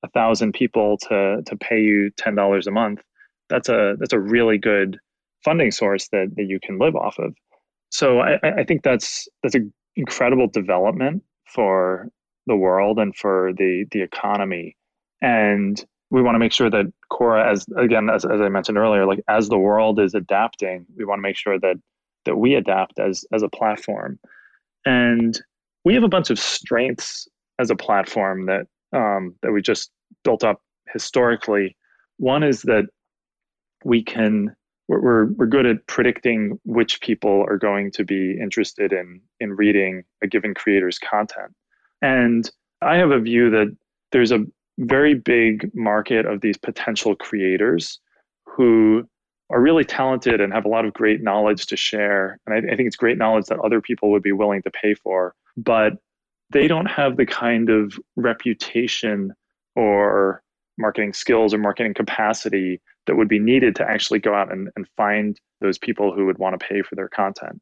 [0.03, 3.01] a thousand people to to pay you ten dollars a month
[3.49, 4.97] that's a that's a really good
[5.43, 7.33] funding source that, that you can live off of
[7.89, 12.09] so I, I think that's that's an incredible development for
[12.45, 14.75] the world and for the the economy
[15.21, 19.05] and we want to make sure that Quora, as again, as, as I mentioned earlier,
[19.05, 21.75] like as the world is adapting, we want to make sure that
[22.25, 24.19] that we adapt as as a platform.
[24.85, 25.39] And
[25.83, 27.27] we have a bunch of strengths
[27.59, 29.91] as a platform that um, that we just
[30.23, 31.75] built up historically.
[32.17, 32.85] One is that
[33.83, 34.55] we can
[34.87, 40.03] we're, we're good at predicting which people are going to be interested in in reading
[40.23, 41.53] a given creator's content.
[42.01, 42.49] And
[42.81, 43.75] I have a view that
[44.11, 44.45] there's a
[44.79, 47.99] very big market of these potential creators
[48.45, 49.07] who
[49.49, 52.39] are really talented and have a lot of great knowledge to share.
[52.45, 54.93] And I, I, think it's great knowledge that other people would be willing to pay
[54.93, 55.93] for, but
[56.51, 59.33] they don't have the kind of reputation
[59.75, 60.41] or
[60.77, 64.87] marketing skills or marketing capacity that would be needed to actually go out and, and
[64.95, 67.61] find those people who would want to pay for their content.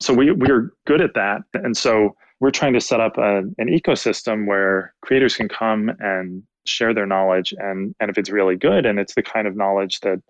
[0.00, 1.42] So we, we're good at that.
[1.54, 6.42] And so we're trying to set up a, an ecosystem where creators can come and
[6.66, 10.00] share their knowledge and and if it's really good and it's the kind of knowledge
[10.00, 10.20] that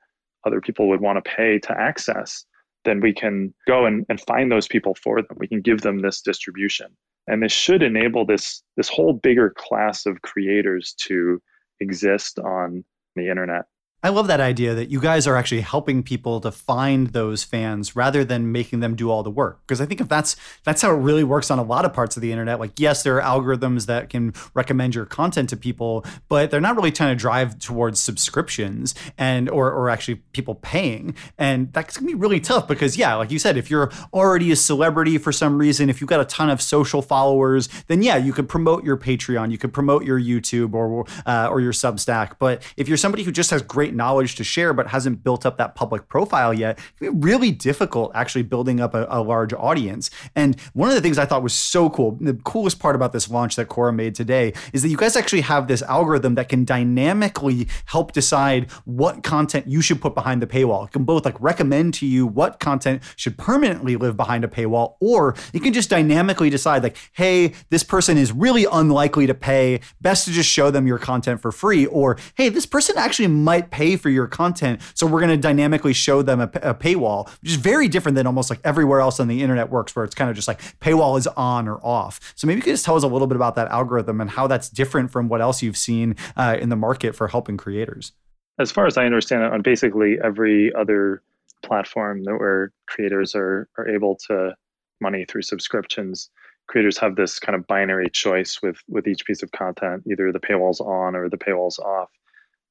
[0.44, 2.44] other people would want to pay to access
[2.84, 5.98] then we can go and, and find those people for them we can give them
[5.98, 6.86] this distribution
[7.30, 11.40] and this should enable this this whole bigger class of creators to
[11.80, 13.66] exist on the internet
[14.02, 17.94] I love that idea that you guys are actually helping people to find those fans
[17.94, 19.60] rather than making them do all the work.
[19.66, 22.16] Because I think if that's that's how it really works on a lot of parts
[22.16, 22.58] of the internet.
[22.58, 26.76] Like, yes, there are algorithms that can recommend your content to people, but they're not
[26.76, 31.14] really trying to drive towards subscriptions and or or actually people paying.
[31.36, 34.56] And that's gonna be really tough because yeah, like you said, if you're already a
[34.56, 38.32] celebrity for some reason, if you've got a ton of social followers, then yeah, you
[38.32, 42.36] could promote your Patreon, you could promote your YouTube or uh, or your Substack.
[42.38, 45.44] But if you're somebody who just has great great knowledge to share, but hasn't built
[45.44, 49.20] up that public profile yet, it can be really difficult actually building up a, a
[49.20, 50.10] large audience.
[50.36, 53.30] And one of the things I thought was so cool, the coolest part about this
[53.30, 56.64] launch that Quora made today is that you guys actually have this algorithm that can
[56.64, 60.86] dynamically help decide what content you should put behind the paywall.
[60.86, 64.94] It can both like recommend to you what content should permanently live behind a paywall,
[65.00, 69.80] or it can just dynamically decide like, hey, this person is really unlikely to pay.
[70.00, 71.86] Best to just show them your content for free.
[71.86, 74.82] Or hey, this person actually might pay pay for your content.
[74.92, 78.26] So we're going to dynamically show them a, a, paywall, which is very different than
[78.26, 81.18] almost like everywhere else on the internet works, where it's kind of just like paywall
[81.18, 82.20] is on or off.
[82.36, 84.46] So maybe you could just tell us a little bit about that algorithm and how
[84.46, 88.12] that's different from what else you've seen uh, in the market for helping creators.
[88.58, 91.22] As far as I understand it, on basically every other
[91.62, 94.54] platform that where creators are are able to
[95.00, 96.30] money through subscriptions
[96.66, 100.40] creators have this kind of binary choice with with each piece of content either the
[100.40, 102.08] paywall's on or the paywall's off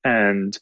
[0.03, 0.57] and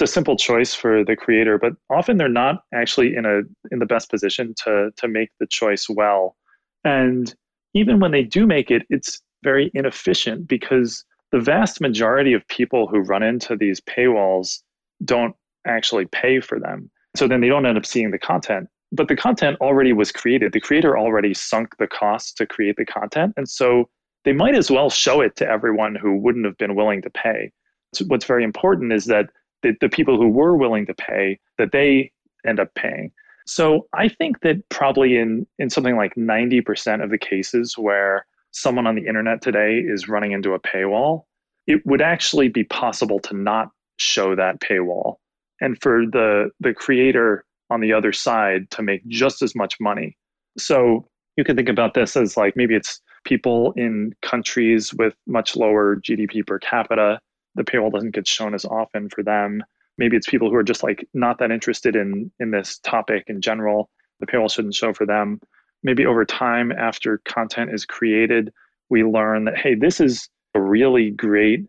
[0.00, 3.80] it's a simple choice for the creator, but often they're not actually in a in
[3.80, 6.36] the best position to to make the choice well.
[6.84, 7.34] And
[7.74, 12.86] even when they do make it, it's very inefficient because the vast majority of people
[12.86, 14.60] who run into these paywalls
[15.04, 15.34] don't
[15.66, 16.90] actually pay for them.
[17.14, 18.68] So then they don't end up seeing the content.
[18.92, 20.52] But the content already was created.
[20.52, 23.34] The creator already sunk the cost to create the content.
[23.36, 23.88] And so
[24.24, 27.52] they might as well show it to everyone who wouldn't have been willing to pay.
[27.94, 29.30] So what's very important is that
[29.62, 32.10] the, the people who were willing to pay that they
[32.46, 33.12] end up paying.
[33.46, 38.86] So I think that probably in in something like 90% of the cases where someone
[38.86, 41.24] on the internet today is running into a paywall,
[41.66, 45.16] it would actually be possible to not show that paywall
[45.60, 50.16] and for the the creator on the other side to make just as much money.
[50.58, 51.06] So
[51.36, 55.96] you can think about this as like maybe it's people in countries with much lower
[55.96, 57.20] GDP per capita,
[57.54, 59.62] the paywall doesn't get shown as often for them.
[59.98, 63.40] Maybe it's people who are just like not that interested in in this topic in
[63.40, 63.90] general.
[64.20, 65.40] The paywall shouldn't show for them.
[65.82, 68.52] Maybe over time, after content is created,
[68.88, 71.60] we learn that hey, this is a really great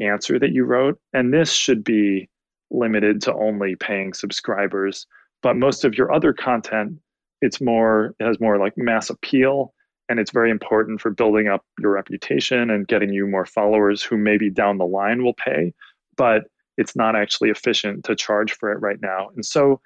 [0.00, 2.28] answer that you wrote, and this should be
[2.70, 5.06] limited to only paying subscribers.
[5.42, 6.98] But most of your other content,
[7.40, 9.72] it's more it has more like mass appeal
[10.10, 14.18] and it's very important for building up your reputation and getting you more followers who
[14.18, 15.72] maybe down the line will pay
[16.16, 16.44] but
[16.76, 19.28] it's not actually efficient to charge for it right now.
[19.34, 19.80] And so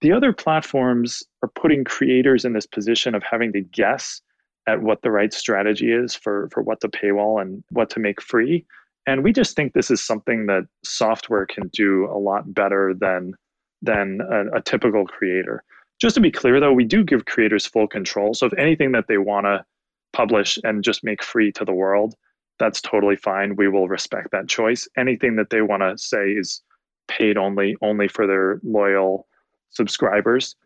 [0.00, 4.20] the other platforms are putting creators in this position of having to guess
[4.68, 8.20] at what the right strategy is for for what to paywall and what to make
[8.20, 8.64] free.
[9.06, 13.34] And we just think this is something that software can do a lot better than
[13.82, 15.62] than a, a typical creator
[16.00, 18.34] just to be clear, though, we do give creators full control.
[18.34, 19.64] So if anything that they want to
[20.12, 22.14] publish and just make free to the world,
[22.58, 23.56] that's totally fine.
[23.56, 24.88] We will respect that choice.
[24.96, 26.62] Anything that they want to say is
[27.08, 29.26] paid only, only for their loyal
[29.70, 30.56] subscribers,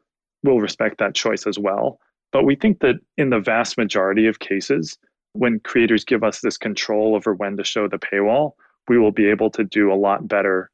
[0.43, 1.99] we'll respect that choice as well.
[2.33, 4.97] But we think that in the vast majority of cases,
[5.33, 8.53] when creators give us this control over when to show the paywall,
[8.89, 10.71] we will be able to do a lot better,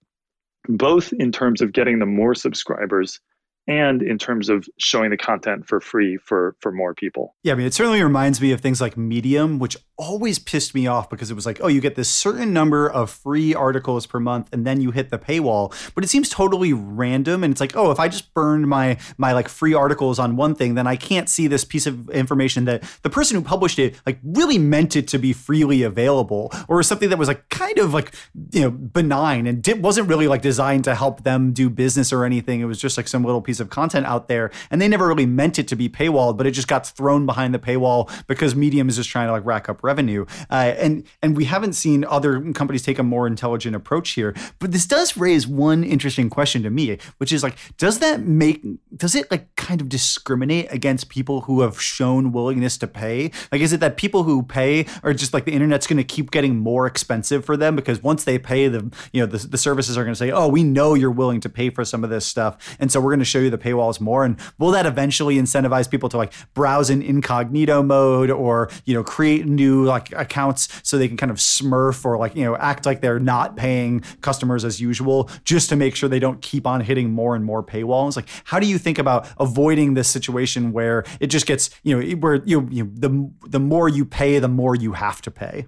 [0.69, 3.21] both in terms of getting them more subscribers
[3.69, 7.35] and in terms of showing the content for free for for more people.
[7.43, 10.87] Yeah, I mean, it certainly reminds me of things like Medium, which always pissed me
[10.87, 14.21] off because it was like, oh, you get this certain number of free articles per
[14.21, 15.75] month, and then you hit the paywall.
[15.95, 19.33] But it seems totally random, and it's like, oh, if I just burned my my
[19.33, 22.83] like free articles on one thing, then I can't see this piece of information that
[23.03, 27.11] the person who published it like really meant it to be freely available, or something
[27.11, 28.15] that was like kind of like
[28.53, 32.61] you know benign and wasn't really like designed to help them do business or anything.
[32.61, 35.09] It was just like some little piece piece of content out there and they never
[35.09, 38.55] really meant it to be paywalled but it just got thrown behind the paywall because
[38.55, 40.27] medium is just trying to like rack up revenue.
[40.51, 44.73] Uh, and and we haven't seen other companies take a more intelligent approach here but
[44.73, 48.63] this does raise one interesting question to me which is like does that make
[48.95, 53.31] does it like kind of discriminate against people who have shown willingness to pay?
[53.51, 56.31] Like is it that people who pay are just like the internet's going to keep
[56.31, 59.97] getting more expensive for them because once they pay the you know the, the services
[59.97, 62.27] are going to say oh we know you're willing to pay for some of this
[62.27, 64.25] stuff and so we're going to show you the paywalls more?
[64.25, 69.05] And will that eventually incentivize people to like browse in incognito mode or you know
[69.05, 72.87] create new like accounts so they can kind of smurf or like you know act
[72.87, 76.81] like they're not paying customers as usual just to make sure they don't keep on
[76.81, 78.17] hitting more and more paywalls?
[78.17, 82.17] Like how do you think about avoiding this situation where it just gets you know
[82.17, 85.67] where you, you know, the the more you pay the more you have to pay?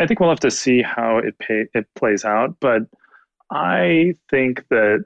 [0.00, 2.82] I think we'll have to see how it pay, it plays out, but
[3.52, 5.04] I think that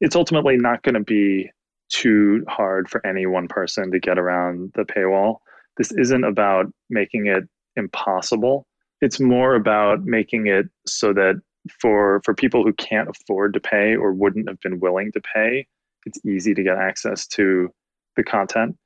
[0.00, 1.50] it's ultimately not going to be
[1.88, 5.38] too hard for any one person to get around the paywall.
[5.76, 7.44] This isn't about making it
[7.76, 8.66] impossible.
[9.00, 11.40] It's more about making it so that
[11.80, 15.66] for for people who can't afford to pay or wouldn't have been willing to pay,
[16.06, 17.72] it's easy to get access to
[18.16, 18.76] the content.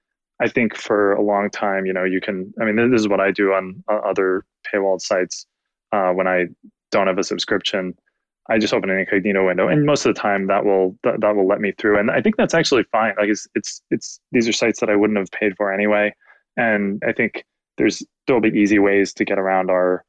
[0.41, 2.53] I think for a long time, you know, you can.
[2.61, 5.47] I mean, this is what I do on, other paywalled sites
[5.93, 6.47] uh, when I
[6.91, 7.95] don't have a subscription.
[8.51, 11.35] I just open an incognito window, and most of the time that will that, that
[11.35, 11.99] will let me through.
[11.99, 13.15] And I think that's actually fine.
[13.19, 16.15] Like it's it's it's these are sites that I wouldn't have paid for anyway,
[16.57, 17.45] and I think
[17.79, 20.05] there's there'll be easy ways to get around our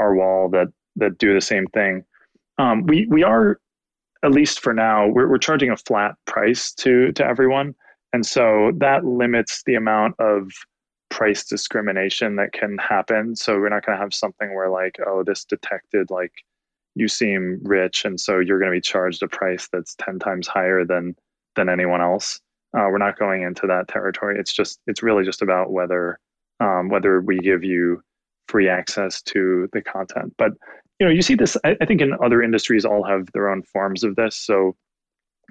[0.00, 2.04] our wall that that do the same thing.
[2.58, 3.60] Um, we we are
[4.22, 7.74] at least for now we're we're charging a flat price to to everyone,
[8.14, 10.50] and so that limits the amount of
[11.10, 13.36] price discrimination that can happen.
[13.36, 16.32] So we're not going to have something where like oh this detected like
[16.94, 20.46] you seem rich and so you're going to be charged a price that's 10 times
[20.46, 21.14] higher than
[21.56, 22.40] than anyone else.
[22.76, 24.38] Uh, we're not going into that territory.
[24.38, 26.18] It's just it's really just about whether
[26.60, 28.02] um, whether we give you
[28.48, 30.34] free access to the content.
[30.38, 30.52] But
[30.98, 33.62] you know you see this I, I, think in other industries all have their own
[33.62, 34.36] forms of this.
[34.36, 34.76] So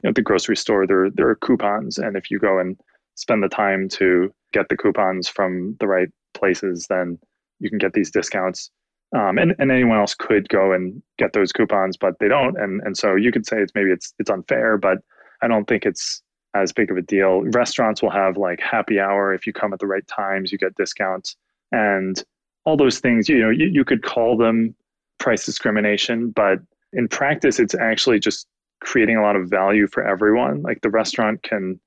[0.05, 2.77] at the grocery store there there are coupons and if you go and
[3.15, 7.19] spend the time to get the coupons from the right places then
[7.59, 8.71] you can get these discounts
[9.13, 12.57] um, and, and anyone else could go and get those coupons, but they don't.
[12.57, 14.99] And and so you could say it's maybe it's it's unfair, but
[15.41, 16.21] I don't think it's
[16.55, 17.41] as big of a deal.
[17.43, 20.75] Restaurants will have like happy hour if you come at the right times, you get
[20.75, 21.35] discounts,
[21.71, 22.23] and
[22.65, 23.29] all those things.
[23.29, 24.75] You know, you, you could call them
[25.19, 26.59] price discrimination, but
[26.91, 28.47] in practice, it's actually just
[28.81, 30.61] creating a lot of value for everyone.
[30.61, 31.79] Like the restaurant can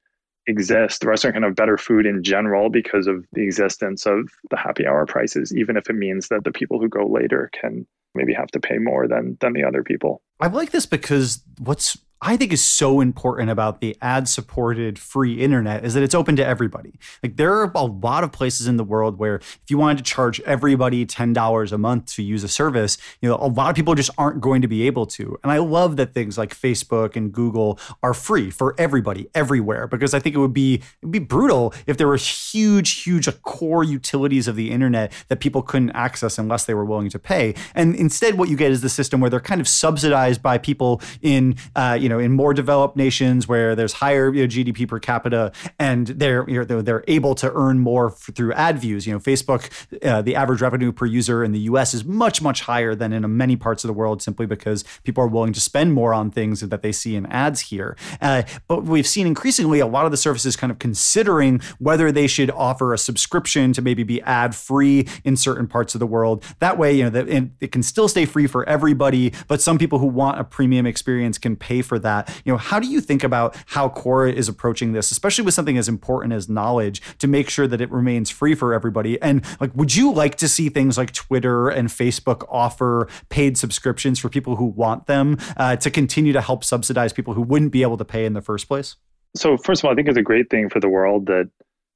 [0.47, 1.01] exist.
[1.01, 4.87] The restaurant can have better food in general because of the existence of the happy
[4.87, 8.49] hour prices, even if it means that the people who go later can maybe have
[8.49, 10.23] to pay more than than the other people.
[10.41, 15.43] I like this because what's I think is so important about the ad supported free
[15.43, 16.99] internet is that it's open to everybody.
[17.23, 20.05] Like there are a lot of places in the world where if you wanted to
[20.05, 23.95] charge everybody $10 a month to use a service, you know, a lot of people
[23.95, 25.39] just aren't going to be able to.
[25.43, 30.15] And I love that things like Facebook and Google are free for everybody everywhere because
[30.15, 34.49] I think it would be it'd be brutal if there were huge huge core utilities
[34.49, 37.55] of the internet that people couldn't access unless they were willing to pay.
[37.75, 41.03] And instead what you get is the system where they're kind of subsidized by people
[41.21, 45.01] in uh, you know, in more developed nations where there's higher you know, GDP per
[45.01, 49.09] capita, and they're you know, they're able to earn more f- through ad views.
[49.09, 49.69] You know, Facebook,
[50.05, 51.95] uh, the average revenue per user in the U.S.
[51.95, 55.27] is much much higher than in many parts of the world, simply because people are
[55.27, 57.97] willing to spend more on things that they see in ads here.
[58.21, 62.29] Uh, but we've seen increasingly a lot of the services kind of considering whether they
[62.29, 66.45] should offer a subscription to maybe be ad free in certain parts of the world.
[66.61, 69.99] That way, you know, that it can still stay free for everybody, but some people
[69.99, 72.29] who want a premium experience can pay for that.
[72.45, 75.79] You know, how do you think about how Quora is approaching this, especially with something
[75.79, 79.21] as important as knowledge, to make sure that it remains free for everybody?
[79.21, 84.19] And like, would you like to see things like Twitter and Facebook offer paid subscriptions
[84.19, 87.83] for people who want them uh, to continue to help subsidize people who wouldn't be
[87.83, 88.97] able to pay in the first place?
[89.35, 91.51] So, first of all, I think it's a great thing for the world that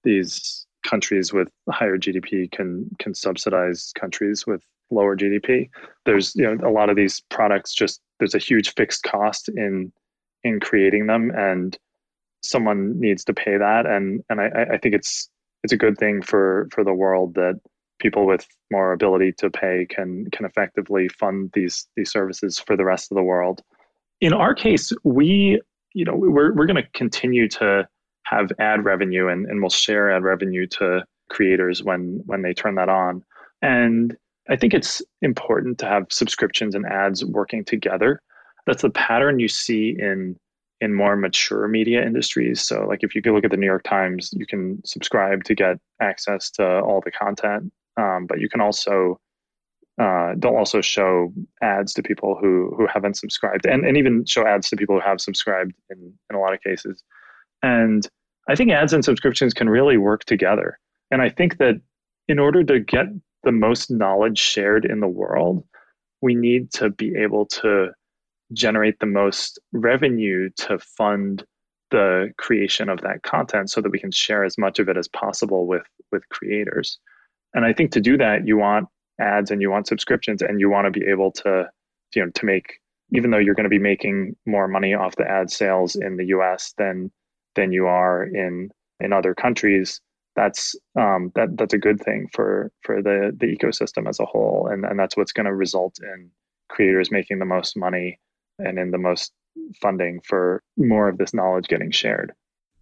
[0.05, 5.69] these countries with higher GDP can can subsidize countries with lower GDP.
[6.05, 9.93] There's you know a lot of these products just there's a huge fixed cost in
[10.45, 11.77] in creating them and
[12.43, 15.29] someone needs to pay that and and I, I think it's
[15.63, 17.61] it's a good thing for for the world that
[18.01, 22.85] people with more ability to pay can can effectively fund these these services for the
[22.85, 23.63] rest of the world.
[24.21, 25.61] In our case, we
[25.93, 27.87] you know we're we're going to continue to
[28.25, 32.75] have ad revenue and, and we'll share ad revenue to creators when when they turn
[32.77, 33.23] that on.
[33.63, 34.17] And
[34.51, 38.21] I think it's important to have subscriptions and ads working together.
[38.67, 40.37] That's the pattern you see in
[40.81, 42.63] in more mature media industries.
[42.63, 45.55] So like if you could look at the New York Times, you can subscribe to
[45.55, 47.71] get access to all the content.
[47.99, 49.21] Um, but you can also
[50.01, 51.33] uh, they'll also show
[51.63, 55.07] ads to people who who haven't subscribed and, and even show ads to people who
[55.07, 57.05] have subscribed in, in a lot of cases.
[57.63, 58.09] And
[58.49, 60.79] I think ads and subscriptions can really work together.
[61.11, 61.81] And I think that
[62.27, 63.07] in order to get
[63.43, 65.65] the most knowledge shared in the world,
[66.21, 67.89] we need to be able to
[68.53, 71.45] generate the most revenue to fund
[71.91, 75.09] the creation of that content so that we can share as much of it as
[75.09, 76.99] possible with with creators.
[77.55, 78.89] And I think to do that, you want
[79.21, 81.69] ads and you want subscriptions and you want to be able to,
[82.15, 82.79] you know, to make
[83.13, 86.27] even though you're going to be making more money off the ad sales in the
[86.27, 87.11] US than
[87.57, 88.71] than you are in
[89.01, 90.01] in other countries,
[90.37, 94.69] that's um, that that's a good thing for for the the ecosystem as a whole,
[94.71, 96.31] and and that's what's going to result in
[96.69, 98.19] creators making the most money
[98.59, 99.33] and in the most
[99.83, 102.33] funding for more of this knowledge getting shared.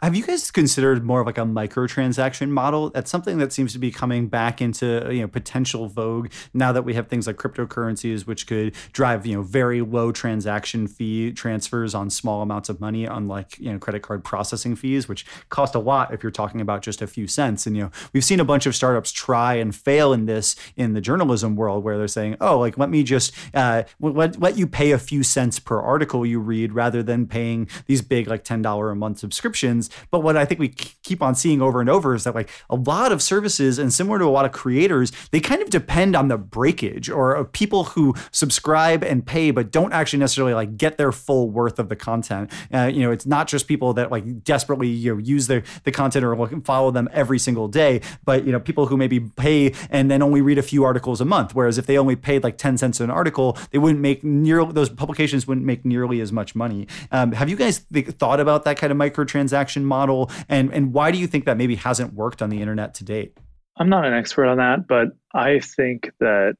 [0.00, 2.90] Have you guys considered more of like a microtransaction model?
[2.90, 6.84] That's something that seems to be coming back into you know potential vogue now that
[6.84, 11.96] we have things like cryptocurrencies, which could drive you know very low transaction fee transfers
[11.96, 15.80] on small amounts of money, unlike you know credit card processing fees, which cost a
[15.80, 17.66] lot if you're talking about just a few cents.
[17.66, 20.92] And you know we've seen a bunch of startups try and fail in this in
[20.92, 24.68] the journalism world, where they're saying, oh, like let me just uh, let let you
[24.68, 28.62] pay a few cents per article you read rather than paying these big like ten
[28.62, 32.14] dollar a month subscriptions but what I think we keep on seeing over and over
[32.14, 35.40] is that like a lot of services and similar to a lot of creators, they
[35.40, 40.18] kind of depend on the breakage or people who subscribe and pay but don't actually
[40.18, 42.50] necessarily like get their full worth of the content.
[42.72, 45.92] Uh, you know, it's not just people that like desperately you know use their the
[45.92, 50.10] content or follow them every single day, but you know people who maybe pay and
[50.10, 51.54] then only read a few articles a month.
[51.54, 54.88] Whereas if they only paid like ten cents an article, they wouldn't make near those
[54.88, 56.86] publications wouldn't make nearly as much money.
[57.10, 59.77] Um, have you guys th- thought about that kind of microtransaction?
[59.84, 60.30] Model?
[60.48, 63.36] And and why do you think that maybe hasn't worked on the internet to date?
[63.78, 66.54] I'm not an expert on that but i think that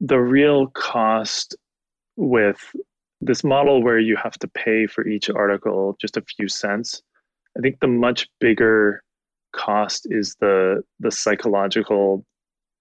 [0.00, 1.56] the real cost
[2.16, 2.58] with
[3.20, 7.02] this model where you have to pay for each article just a few cents
[7.56, 9.02] i think the much bigger
[9.52, 12.24] cost is the the psychological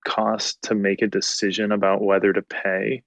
[0.05, 3.03] cost to make a decision about whether to pay.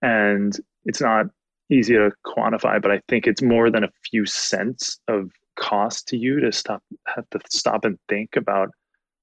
[0.00, 1.26] And it's not
[1.70, 5.30] easy to quantify but i think it's more than a few cents of
[5.62, 8.70] cost to you to stop have to stop and think about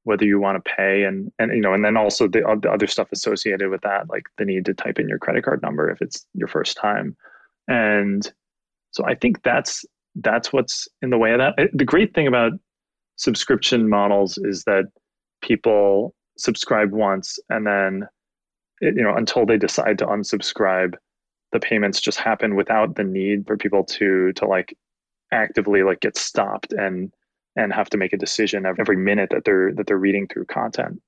[0.03, 2.87] whether you want to pay and and you know and then also the, the other
[2.87, 6.01] stuff associated with that like the need to type in your credit card number if
[6.01, 7.15] it's your first time.
[7.67, 8.31] And
[8.91, 9.85] so i think that's
[10.15, 11.69] that's what's in the way of that.
[11.73, 12.53] The great thing about
[13.17, 14.85] subscription models is that
[15.41, 18.07] people subscribe once and then
[18.81, 20.95] you know until they decide to unsubscribe
[21.51, 24.73] the payments just happen without the need for people to to like
[25.31, 27.11] actively like get stopped and
[27.55, 31.01] and have to make a decision every minute that they're that they're reading through content.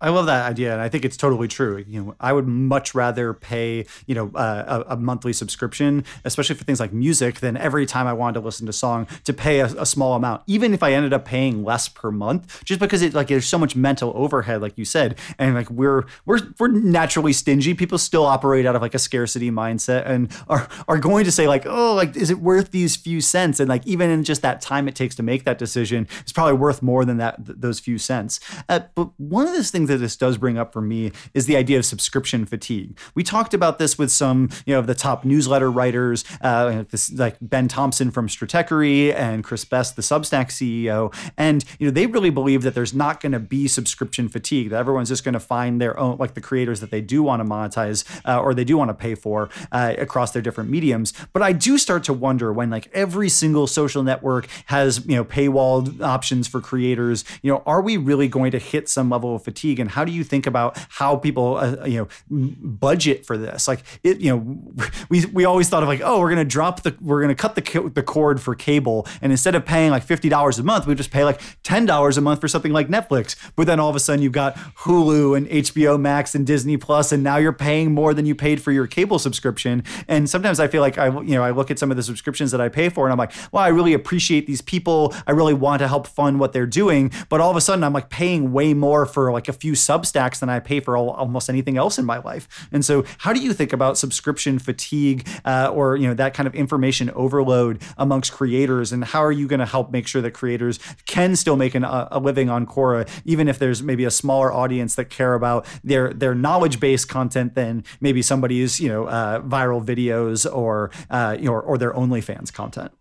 [0.00, 1.82] I love that idea, and I think it's totally true.
[1.86, 6.56] You know, I would much rather pay, you know, uh, a, a, monthly subscription, especially
[6.56, 9.32] for things like music, than every time I wanted to listen to a song to
[9.32, 12.80] pay a, a, small amount, even if I ended up paying less per month, just
[12.80, 16.40] because it like there's so much mental overhead, like you said, and like we're we're
[16.58, 17.72] we're naturally stingy.
[17.72, 21.46] People still operate out of like a scarcity mindset and are are going to say
[21.46, 23.60] like, oh, like is it worth these few cents?
[23.60, 26.54] And like even in just that time it takes to make that decision, it's probably
[26.54, 28.40] worth more than that th- those few cents.
[28.68, 31.56] Uh, but one of those things that this does bring up for me is the
[31.56, 32.98] idea of subscription fatigue.
[33.14, 37.12] We talked about this with some, you know, of the top newsletter writers, uh, this,
[37.12, 42.06] like Ben Thompson from Stratechery and Chris Best, the Substack CEO, and you know they
[42.06, 44.70] really believe that there's not going to be subscription fatigue.
[44.70, 47.40] That everyone's just going to find their own, like the creators that they do want
[47.40, 51.12] to monetize uh, or they do want to pay for uh, across their different mediums.
[51.32, 55.24] But I do start to wonder when like every single social network has you know
[55.24, 57.24] paywalled options for creators.
[57.42, 59.73] You know, are we really going to hit some level of fatigue?
[59.78, 63.68] And how do you think about how people uh, you know budget for this?
[63.68, 66.96] Like it, you know, we we always thought of like, oh, we're gonna drop the
[67.00, 70.58] we're gonna cut the the cord for cable, and instead of paying like fifty dollars
[70.58, 73.36] a month, we just pay like ten dollars a month for something like Netflix.
[73.56, 77.12] But then all of a sudden you've got Hulu and HBO Max and Disney Plus,
[77.12, 79.82] and now you're paying more than you paid for your cable subscription.
[80.08, 82.50] And sometimes I feel like I you know I look at some of the subscriptions
[82.50, 85.14] that I pay for, and I'm like, well, I really appreciate these people.
[85.26, 87.92] I really want to help fund what they're doing, but all of a sudden I'm
[87.92, 91.76] like paying way more for like a few Substacks than I pay for almost anything
[91.76, 92.68] else in my life.
[92.72, 96.46] And so, how do you think about subscription fatigue uh, or you know that kind
[96.46, 100.32] of information overload amongst creators, and how are you going to help make sure that
[100.32, 104.52] creators can still make an, a living on Quora, even if there's maybe a smaller
[104.52, 109.40] audience that care about their their knowledge based content than maybe somebody's you know uh,
[109.42, 112.92] viral videos or uh, you know, or, or their OnlyFans content.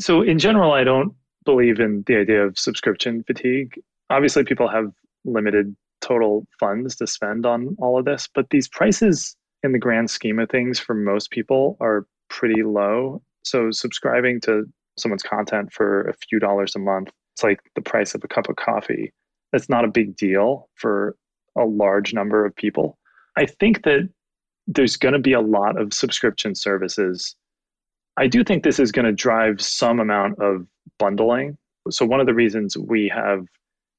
[0.00, 3.80] So in general, I don't believe in the idea of subscription fatigue.
[4.10, 4.92] Obviously, people have
[5.24, 10.10] limited total funds to spend on all of this, but these prices in the grand
[10.10, 13.22] scheme of things for most people are pretty low.
[13.44, 14.64] So subscribing to
[14.98, 18.48] someone's content for a few dollars a month, it's like the price of a cup
[18.48, 19.12] of coffee.
[19.52, 21.16] That's not a big deal for
[21.56, 22.98] a large number of people.
[23.36, 24.08] I think that
[24.66, 27.34] there's going to be a lot of subscription services.
[28.16, 30.66] I do think this is going to drive some amount of
[30.98, 31.56] bundling.
[31.90, 33.46] So, one of the reasons we have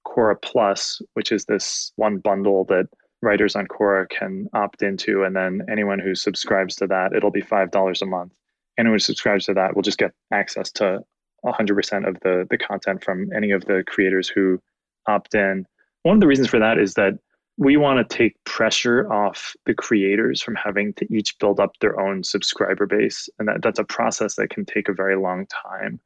[0.10, 2.88] Quora Plus, which is this one bundle that
[3.22, 5.24] writers on Quora can opt into.
[5.24, 8.34] And then anyone who subscribes to that, it'll be $5 a month.
[8.78, 11.00] Anyone who subscribes to that will just get access to
[11.46, 14.62] 100% of the, the content from any of the creators who
[15.08, 15.66] opt in.
[16.04, 17.14] One of the reasons for that is that
[17.58, 22.00] we want to take pressure off the creators from having to each build up their
[22.00, 23.28] own subscriber base.
[23.38, 26.00] And that, that's a process that can take a very long time.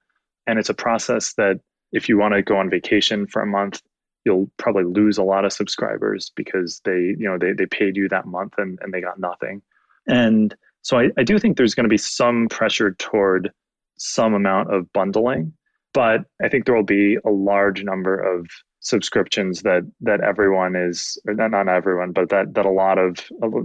[0.47, 1.60] And it's a process that
[1.91, 3.84] if you want to go on vacation for a month,
[4.26, 8.08] you'll probably lose a lot of subscribers because they you know they, they paid you
[8.10, 9.62] that month and, and they got nothing.
[10.08, 13.52] And so I, I do think there's going to be some pressure toward
[13.98, 15.54] some amount of bundling
[15.94, 18.48] but i think there will be a large number of
[18.80, 23.18] subscriptions that that everyone is or not, not everyone but that that a lot of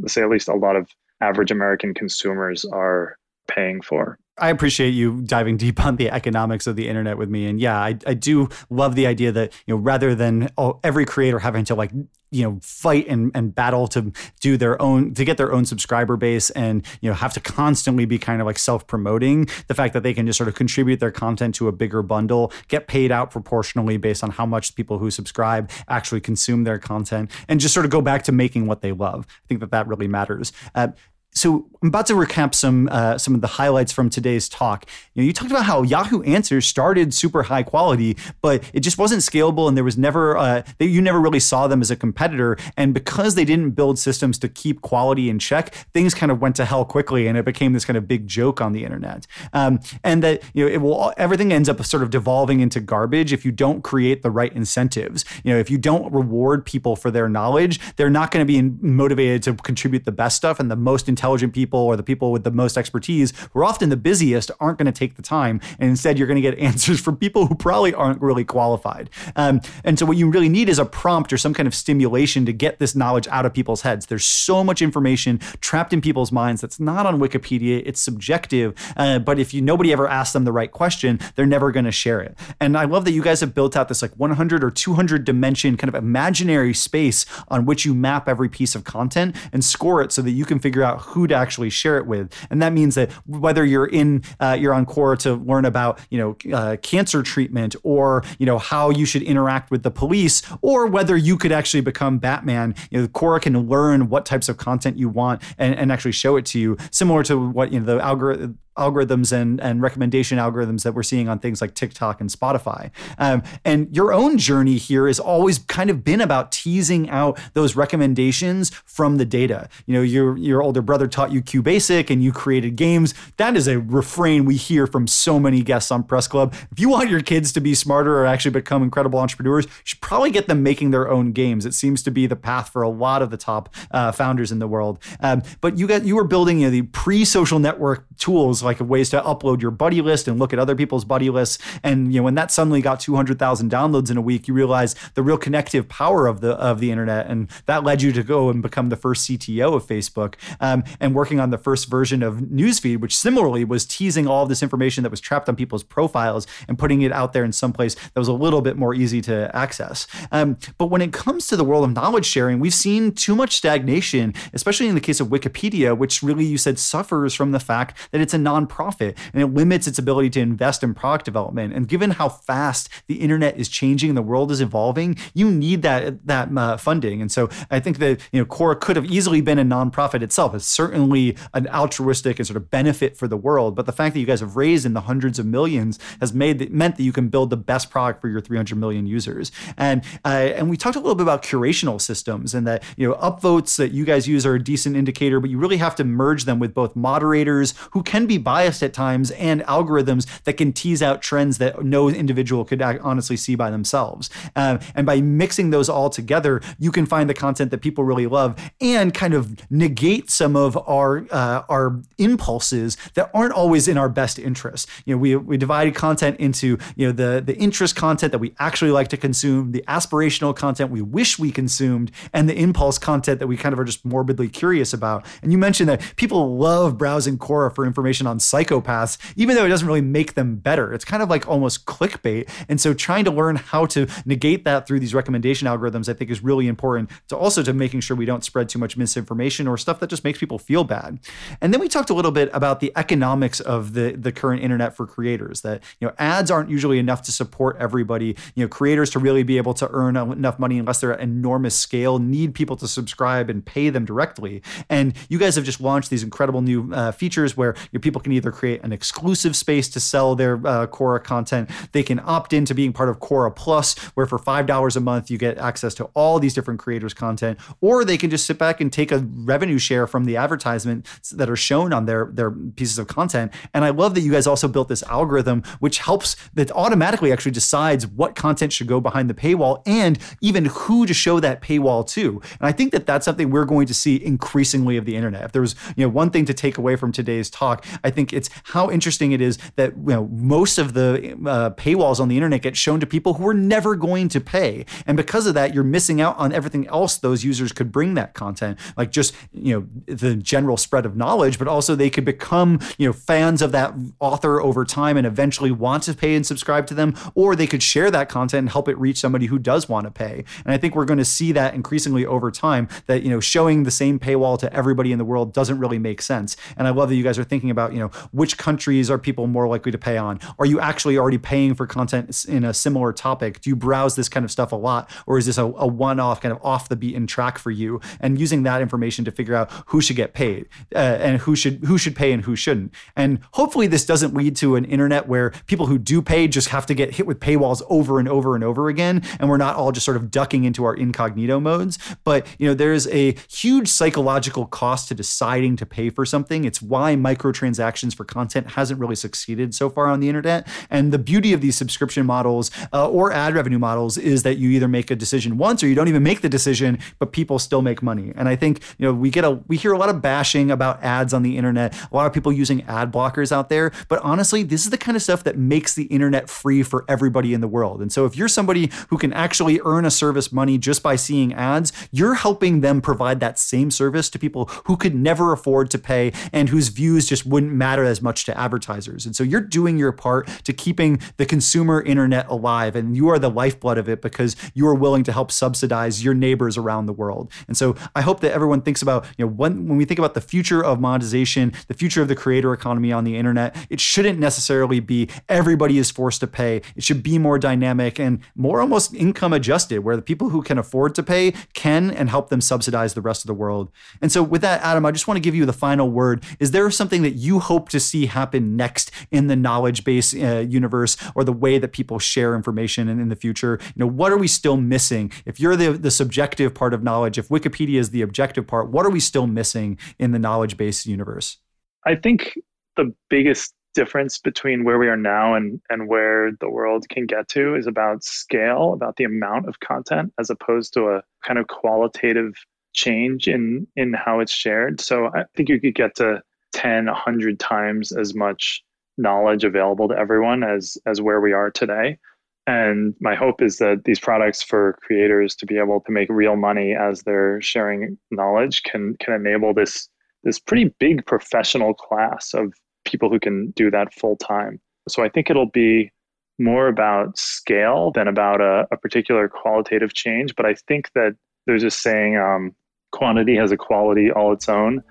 [0.07, 0.89] say at least a lot of
[1.21, 6.77] average american consumers are paying for I appreciate you diving deep on the economics of
[6.77, 7.47] the internet with me.
[7.47, 10.51] And yeah, I, I do love the idea that, you know, rather than
[10.85, 11.93] every creator having to like,
[12.31, 16.17] you know, fight and, and battle to do their own, to get their own subscriber
[16.17, 19.95] base and, you know, have to constantly be kind of like self promoting, the fact
[19.95, 23.11] that they can just sort of contribute their content to a bigger bundle, get paid
[23.11, 27.73] out proportionally based on how much people who subscribe actually consume their content, and just
[27.73, 29.27] sort of go back to making what they love.
[29.29, 30.53] I think that that really matters.
[30.75, 30.89] Uh,
[31.35, 34.85] so I'm about to recap some uh, some of the highlights from today's talk.
[35.15, 38.99] You know, you talked about how Yahoo Answers started super high quality, but it just
[38.99, 41.97] wasn't scalable, and there was never uh, they, you never really saw them as a
[41.97, 42.57] competitor.
[42.77, 46.57] And because they didn't build systems to keep quality in check, things kind of went
[46.57, 49.27] to hell quickly, and it became this kind of big joke on the internet.
[49.53, 53.33] Um, and that you know it will everything ends up sort of devolving into garbage
[53.33, 55.25] if you don't create the right incentives.
[55.45, 58.61] You know, if you don't reward people for their knowledge, they're not going to be
[58.85, 62.45] motivated to contribute the best stuff and the most intelligent people or the people with
[62.45, 65.61] the most expertise who are often the busiest aren't going to take the time.
[65.81, 69.11] And instead, you're going to get answers from people who probably aren't really qualified.
[69.35, 72.47] Um, and so, what you really need is a prompt or some kind of stimulation
[72.47, 74.07] to get this knowledge out of people's heads.
[74.07, 77.83] There's so much information trapped in people's minds that's not on Wikipedia.
[77.85, 78.75] It's subjective.
[78.97, 81.93] Uh, but if you nobody ever asks them the right question, they're never going to
[81.93, 82.39] share it.
[82.61, 85.77] And I love that you guys have built out this like 100 or 200 dimension
[85.77, 90.13] kind of imaginary space on which you map every piece of content and score it
[90.13, 92.33] so that you can figure out who to actually share it with.
[92.51, 96.19] And that means that whether you're in, uh, you're on Quora to learn about, you
[96.19, 100.87] know, uh, cancer treatment or, you know, how you should interact with the police or
[100.87, 105.09] whether you could actually become Batman, you know, can learn what types of content you
[105.09, 108.59] want and, and actually show it to you, similar to what, you know, the algorithm
[108.79, 112.91] algorithms and, and recommendation algorithms that we're seeing on things like TikTok and Spotify.
[113.19, 117.77] Um, and your own journey here has always kind of been about teasing out those
[117.77, 119.69] recommendations from the data.
[119.87, 123.15] You know, your your older brother taught you QBasic and you created games.
[123.37, 126.55] That is a refrain we hear from so many guests on Press Club.
[126.71, 130.01] If you want your kids to be smarter or actually become incredible entrepreneurs, you should
[130.01, 131.67] probably get them making their own games.
[131.67, 134.59] It seems to be the path for a lot of the top uh, founders in
[134.59, 134.99] the world.
[135.21, 139.11] Um, but you got you were building you know, the pre-social network tools like ways
[139.11, 141.59] to upload your buddy list and look at other people's buddy lists.
[141.83, 145.23] And you know, when that suddenly got 200,000 downloads in a week, you realize the
[145.23, 148.63] real connective power of the of the internet, and that led you to go and
[148.63, 153.01] become the first CTO of Facebook um, and working on the first version of Newsfeed,
[153.01, 156.79] which similarly was teasing all of this information that was trapped on people's profiles and
[156.79, 159.55] putting it out there in some place that was a little bit more easy to
[159.57, 160.07] access.
[160.31, 163.57] Um, but when it comes to the world of knowledge sharing, we've seen too much
[163.57, 167.97] stagnation, especially in the case of Wikipedia, which really you said suffers from the fact
[168.11, 171.75] that it's a non nonprofit and it limits its ability to invest in product development.
[171.75, 175.83] And given how fast the internet is changing and the world is evolving, you need
[175.83, 177.21] that that uh, funding.
[177.21, 180.55] And so I think that you know Quora could have easily been a nonprofit itself.
[180.55, 183.75] It's certainly an altruistic and sort of benefit for the world.
[183.75, 186.59] But the fact that you guys have raised in the hundreds of millions has made
[186.59, 189.53] that, meant that you can build the best product for your 300 million users.
[189.77, 193.15] And uh, and we talked a little bit about curational systems and that you know
[193.17, 196.45] upvotes that you guys use are a decent indicator, but you really have to merge
[196.45, 201.03] them with both moderators who can be biased at times and algorithms that can tease
[201.03, 204.31] out trends that no individual could honestly see by themselves.
[204.57, 208.27] Um, and by mixing those all together, you can find the content that people really
[208.27, 213.99] love and kind of negate some of our uh, our impulses that aren't always in
[213.99, 214.89] our best interest.
[215.05, 218.55] You know, we we divided content into you know the the interest content that we
[218.59, 223.41] actually like to consume, the aspirational content we wish we consumed, and the impulse content
[223.41, 225.27] that we kind of are just morbidly curious about.
[225.43, 229.69] And you mentioned that people love browsing Quora for information on psychopaths, even though it
[229.69, 230.93] doesn't really make them better.
[230.93, 232.49] It's kind of like almost clickbait.
[232.69, 236.31] And so trying to learn how to negate that through these recommendation algorithms, I think
[236.31, 239.77] is really important to also to making sure we don't spread too much misinformation or
[239.77, 241.19] stuff that just makes people feel bad.
[241.61, 244.95] And then we talked a little bit about the economics of the, the current internet
[244.95, 248.37] for creators, that you know ads aren't usually enough to support everybody.
[248.55, 251.79] You know, creators to really be able to earn enough money unless they're at enormous
[251.79, 254.63] scale, need people to subscribe and pay them directly.
[254.89, 258.33] And you guys have just launched these incredible new uh, features where your people can
[258.33, 261.71] either create an exclusive space to sell their uh, Quora content.
[261.93, 265.39] They can opt into being part of Quora Plus, where for $5 a month, you
[265.39, 268.93] get access to all these different creators' content, or they can just sit back and
[268.93, 273.07] take a revenue share from the advertisements that are shown on their, their pieces of
[273.07, 273.53] content.
[273.75, 277.53] And I love that you guys also built this algorithm, which helps that automatically actually
[277.53, 282.07] decides what content should go behind the paywall and even who to show that paywall
[282.09, 282.41] to.
[282.61, 285.45] And I think that that's something we're going to see increasingly of the internet.
[285.45, 288.51] If there was, you know, one thing to take away from today's talk, think it's
[288.65, 292.63] how interesting it is that you know most of the uh, paywalls on the internet
[292.63, 295.85] get shown to people who are never going to pay, and because of that, you're
[295.85, 300.15] missing out on everything else those users could bring that content, like just you know
[300.15, 303.95] the general spread of knowledge, but also they could become you know fans of that
[304.21, 307.83] author over time and eventually want to pay and subscribe to them, or they could
[307.83, 310.45] share that content and help it reach somebody who does want to pay.
[310.65, 312.89] And I think we're going to see that increasingly over time.
[313.07, 316.23] That you know showing the same paywall to everybody in the world doesn't really make
[316.23, 316.57] sense.
[316.77, 319.47] And I love that you guys are thinking about you know which countries are people
[319.47, 320.41] more likely to pay on?
[320.59, 323.61] Are you actually already paying for content in a similar topic?
[323.61, 325.11] Do you browse this kind of stuff a lot?
[325.27, 328.01] Or is this a, a one off, kind of off the beaten track for you?
[328.21, 331.85] And using that information to figure out who should get paid uh, and who should
[331.85, 332.95] who should pay and who shouldn't.
[333.17, 336.87] And hopefully this doesn't lead to an internet where people who do pay just have
[336.87, 339.23] to get hit with paywalls over and over and over again.
[339.39, 341.99] And we're not all just sort of ducking into our incognito modes.
[342.25, 346.65] But you know, there's a huge psychological cost to deciding to pay for something.
[346.65, 350.67] It's why microtransactions for content hasn't really succeeded so far on the internet.
[350.91, 354.71] And the beauty of these subscription models uh, or ad revenue models is that you
[354.71, 357.83] either make a decision once or you don't even make the decision, but people still
[357.83, 358.33] make money.
[358.37, 361.03] And I think you know we get a we hear a lot of bashing about
[361.03, 363.93] ads on the internet, a lot of people using ad blockers out there.
[364.09, 367.55] But honestly, this is the kind of stuff that makes the internet free for everybody
[367.55, 368.01] in the world.
[368.01, 371.53] And so if you're somebody who can actually earn a service money just by seeing
[371.55, 375.99] ads, you're helping them provide that same service to people who could never afford to
[375.99, 379.25] pay and whose views just wouldn't matter as much to advertisers.
[379.25, 382.97] And so you're doing your part to keeping the consumer internet alive.
[382.97, 386.35] And you are the lifeblood of it because you are willing to help subsidize your
[386.35, 387.51] neighbors around the world.
[387.69, 390.35] And so I hope that everyone thinks about, you know, when, when we think about
[390.35, 394.39] the future of monetization, the future of the creator economy on the internet, it shouldn't
[394.39, 396.83] necessarily be everybody is forced to pay.
[396.97, 400.79] It should be more dynamic and more almost income adjusted, where the people who can
[400.79, 403.91] afford to pay can and help them subsidize the rest of the world.
[404.21, 406.45] And so with that, Adam, I just want to give you the final word.
[406.59, 410.65] Is there something that you hope to see happen next in the knowledge base uh,
[410.69, 413.79] universe or the way that people share information in, in the future?
[413.95, 415.31] You know, what are we still missing?
[415.47, 419.07] If you're the, the subjective part of knowledge, if Wikipedia is the objective part, what
[419.07, 421.59] are we still missing in the knowledge base universe?
[422.07, 422.59] I think
[422.97, 427.49] the biggest difference between where we are now and, and where the world can get
[427.49, 431.67] to is about scale, about the amount of content, as opposed to a kind of
[431.69, 432.55] qualitative
[432.95, 435.01] change in in how it's shared.
[435.01, 436.43] So I think you could get to
[436.73, 438.83] 10, 100 times as much
[439.17, 442.19] knowledge available to everyone as as where we are today.
[442.67, 446.55] And my hope is that these products for creators to be able to make real
[446.55, 450.09] money as they're sharing knowledge can can enable this
[450.45, 452.73] this pretty big professional class of
[453.05, 454.81] people who can do that full time.
[455.09, 456.13] So I think it'll be
[456.59, 460.55] more about scale than about a, a particular qualitative change.
[460.57, 461.35] But I think that
[461.67, 462.75] there's a saying, um,
[463.13, 465.03] quantity has a quality all its own.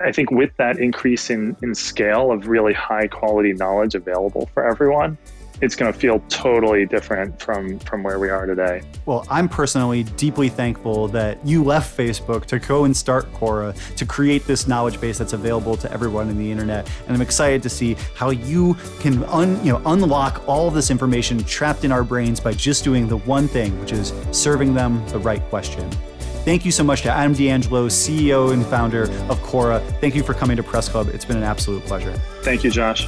[0.00, 4.66] I think with that increase in, in scale of really high quality knowledge available for
[4.66, 5.16] everyone,
[5.60, 8.82] it's going to feel totally different from from where we are today.
[9.06, 14.06] Well, I'm personally deeply thankful that you left Facebook to go and start Quora to
[14.06, 17.70] create this knowledge base that's available to everyone in the internet, and I'm excited to
[17.70, 22.40] see how you can un, you know unlock all this information trapped in our brains
[22.40, 25.88] by just doing the one thing, which is serving them the right question.
[26.44, 29.80] Thank you so much to Adam D'Angelo, CEO and founder of Quora.
[30.00, 31.08] Thank you for coming to Press Club.
[31.08, 32.12] It's been an absolute pleasure.
[32.42, 33.06] Thank you, Josh.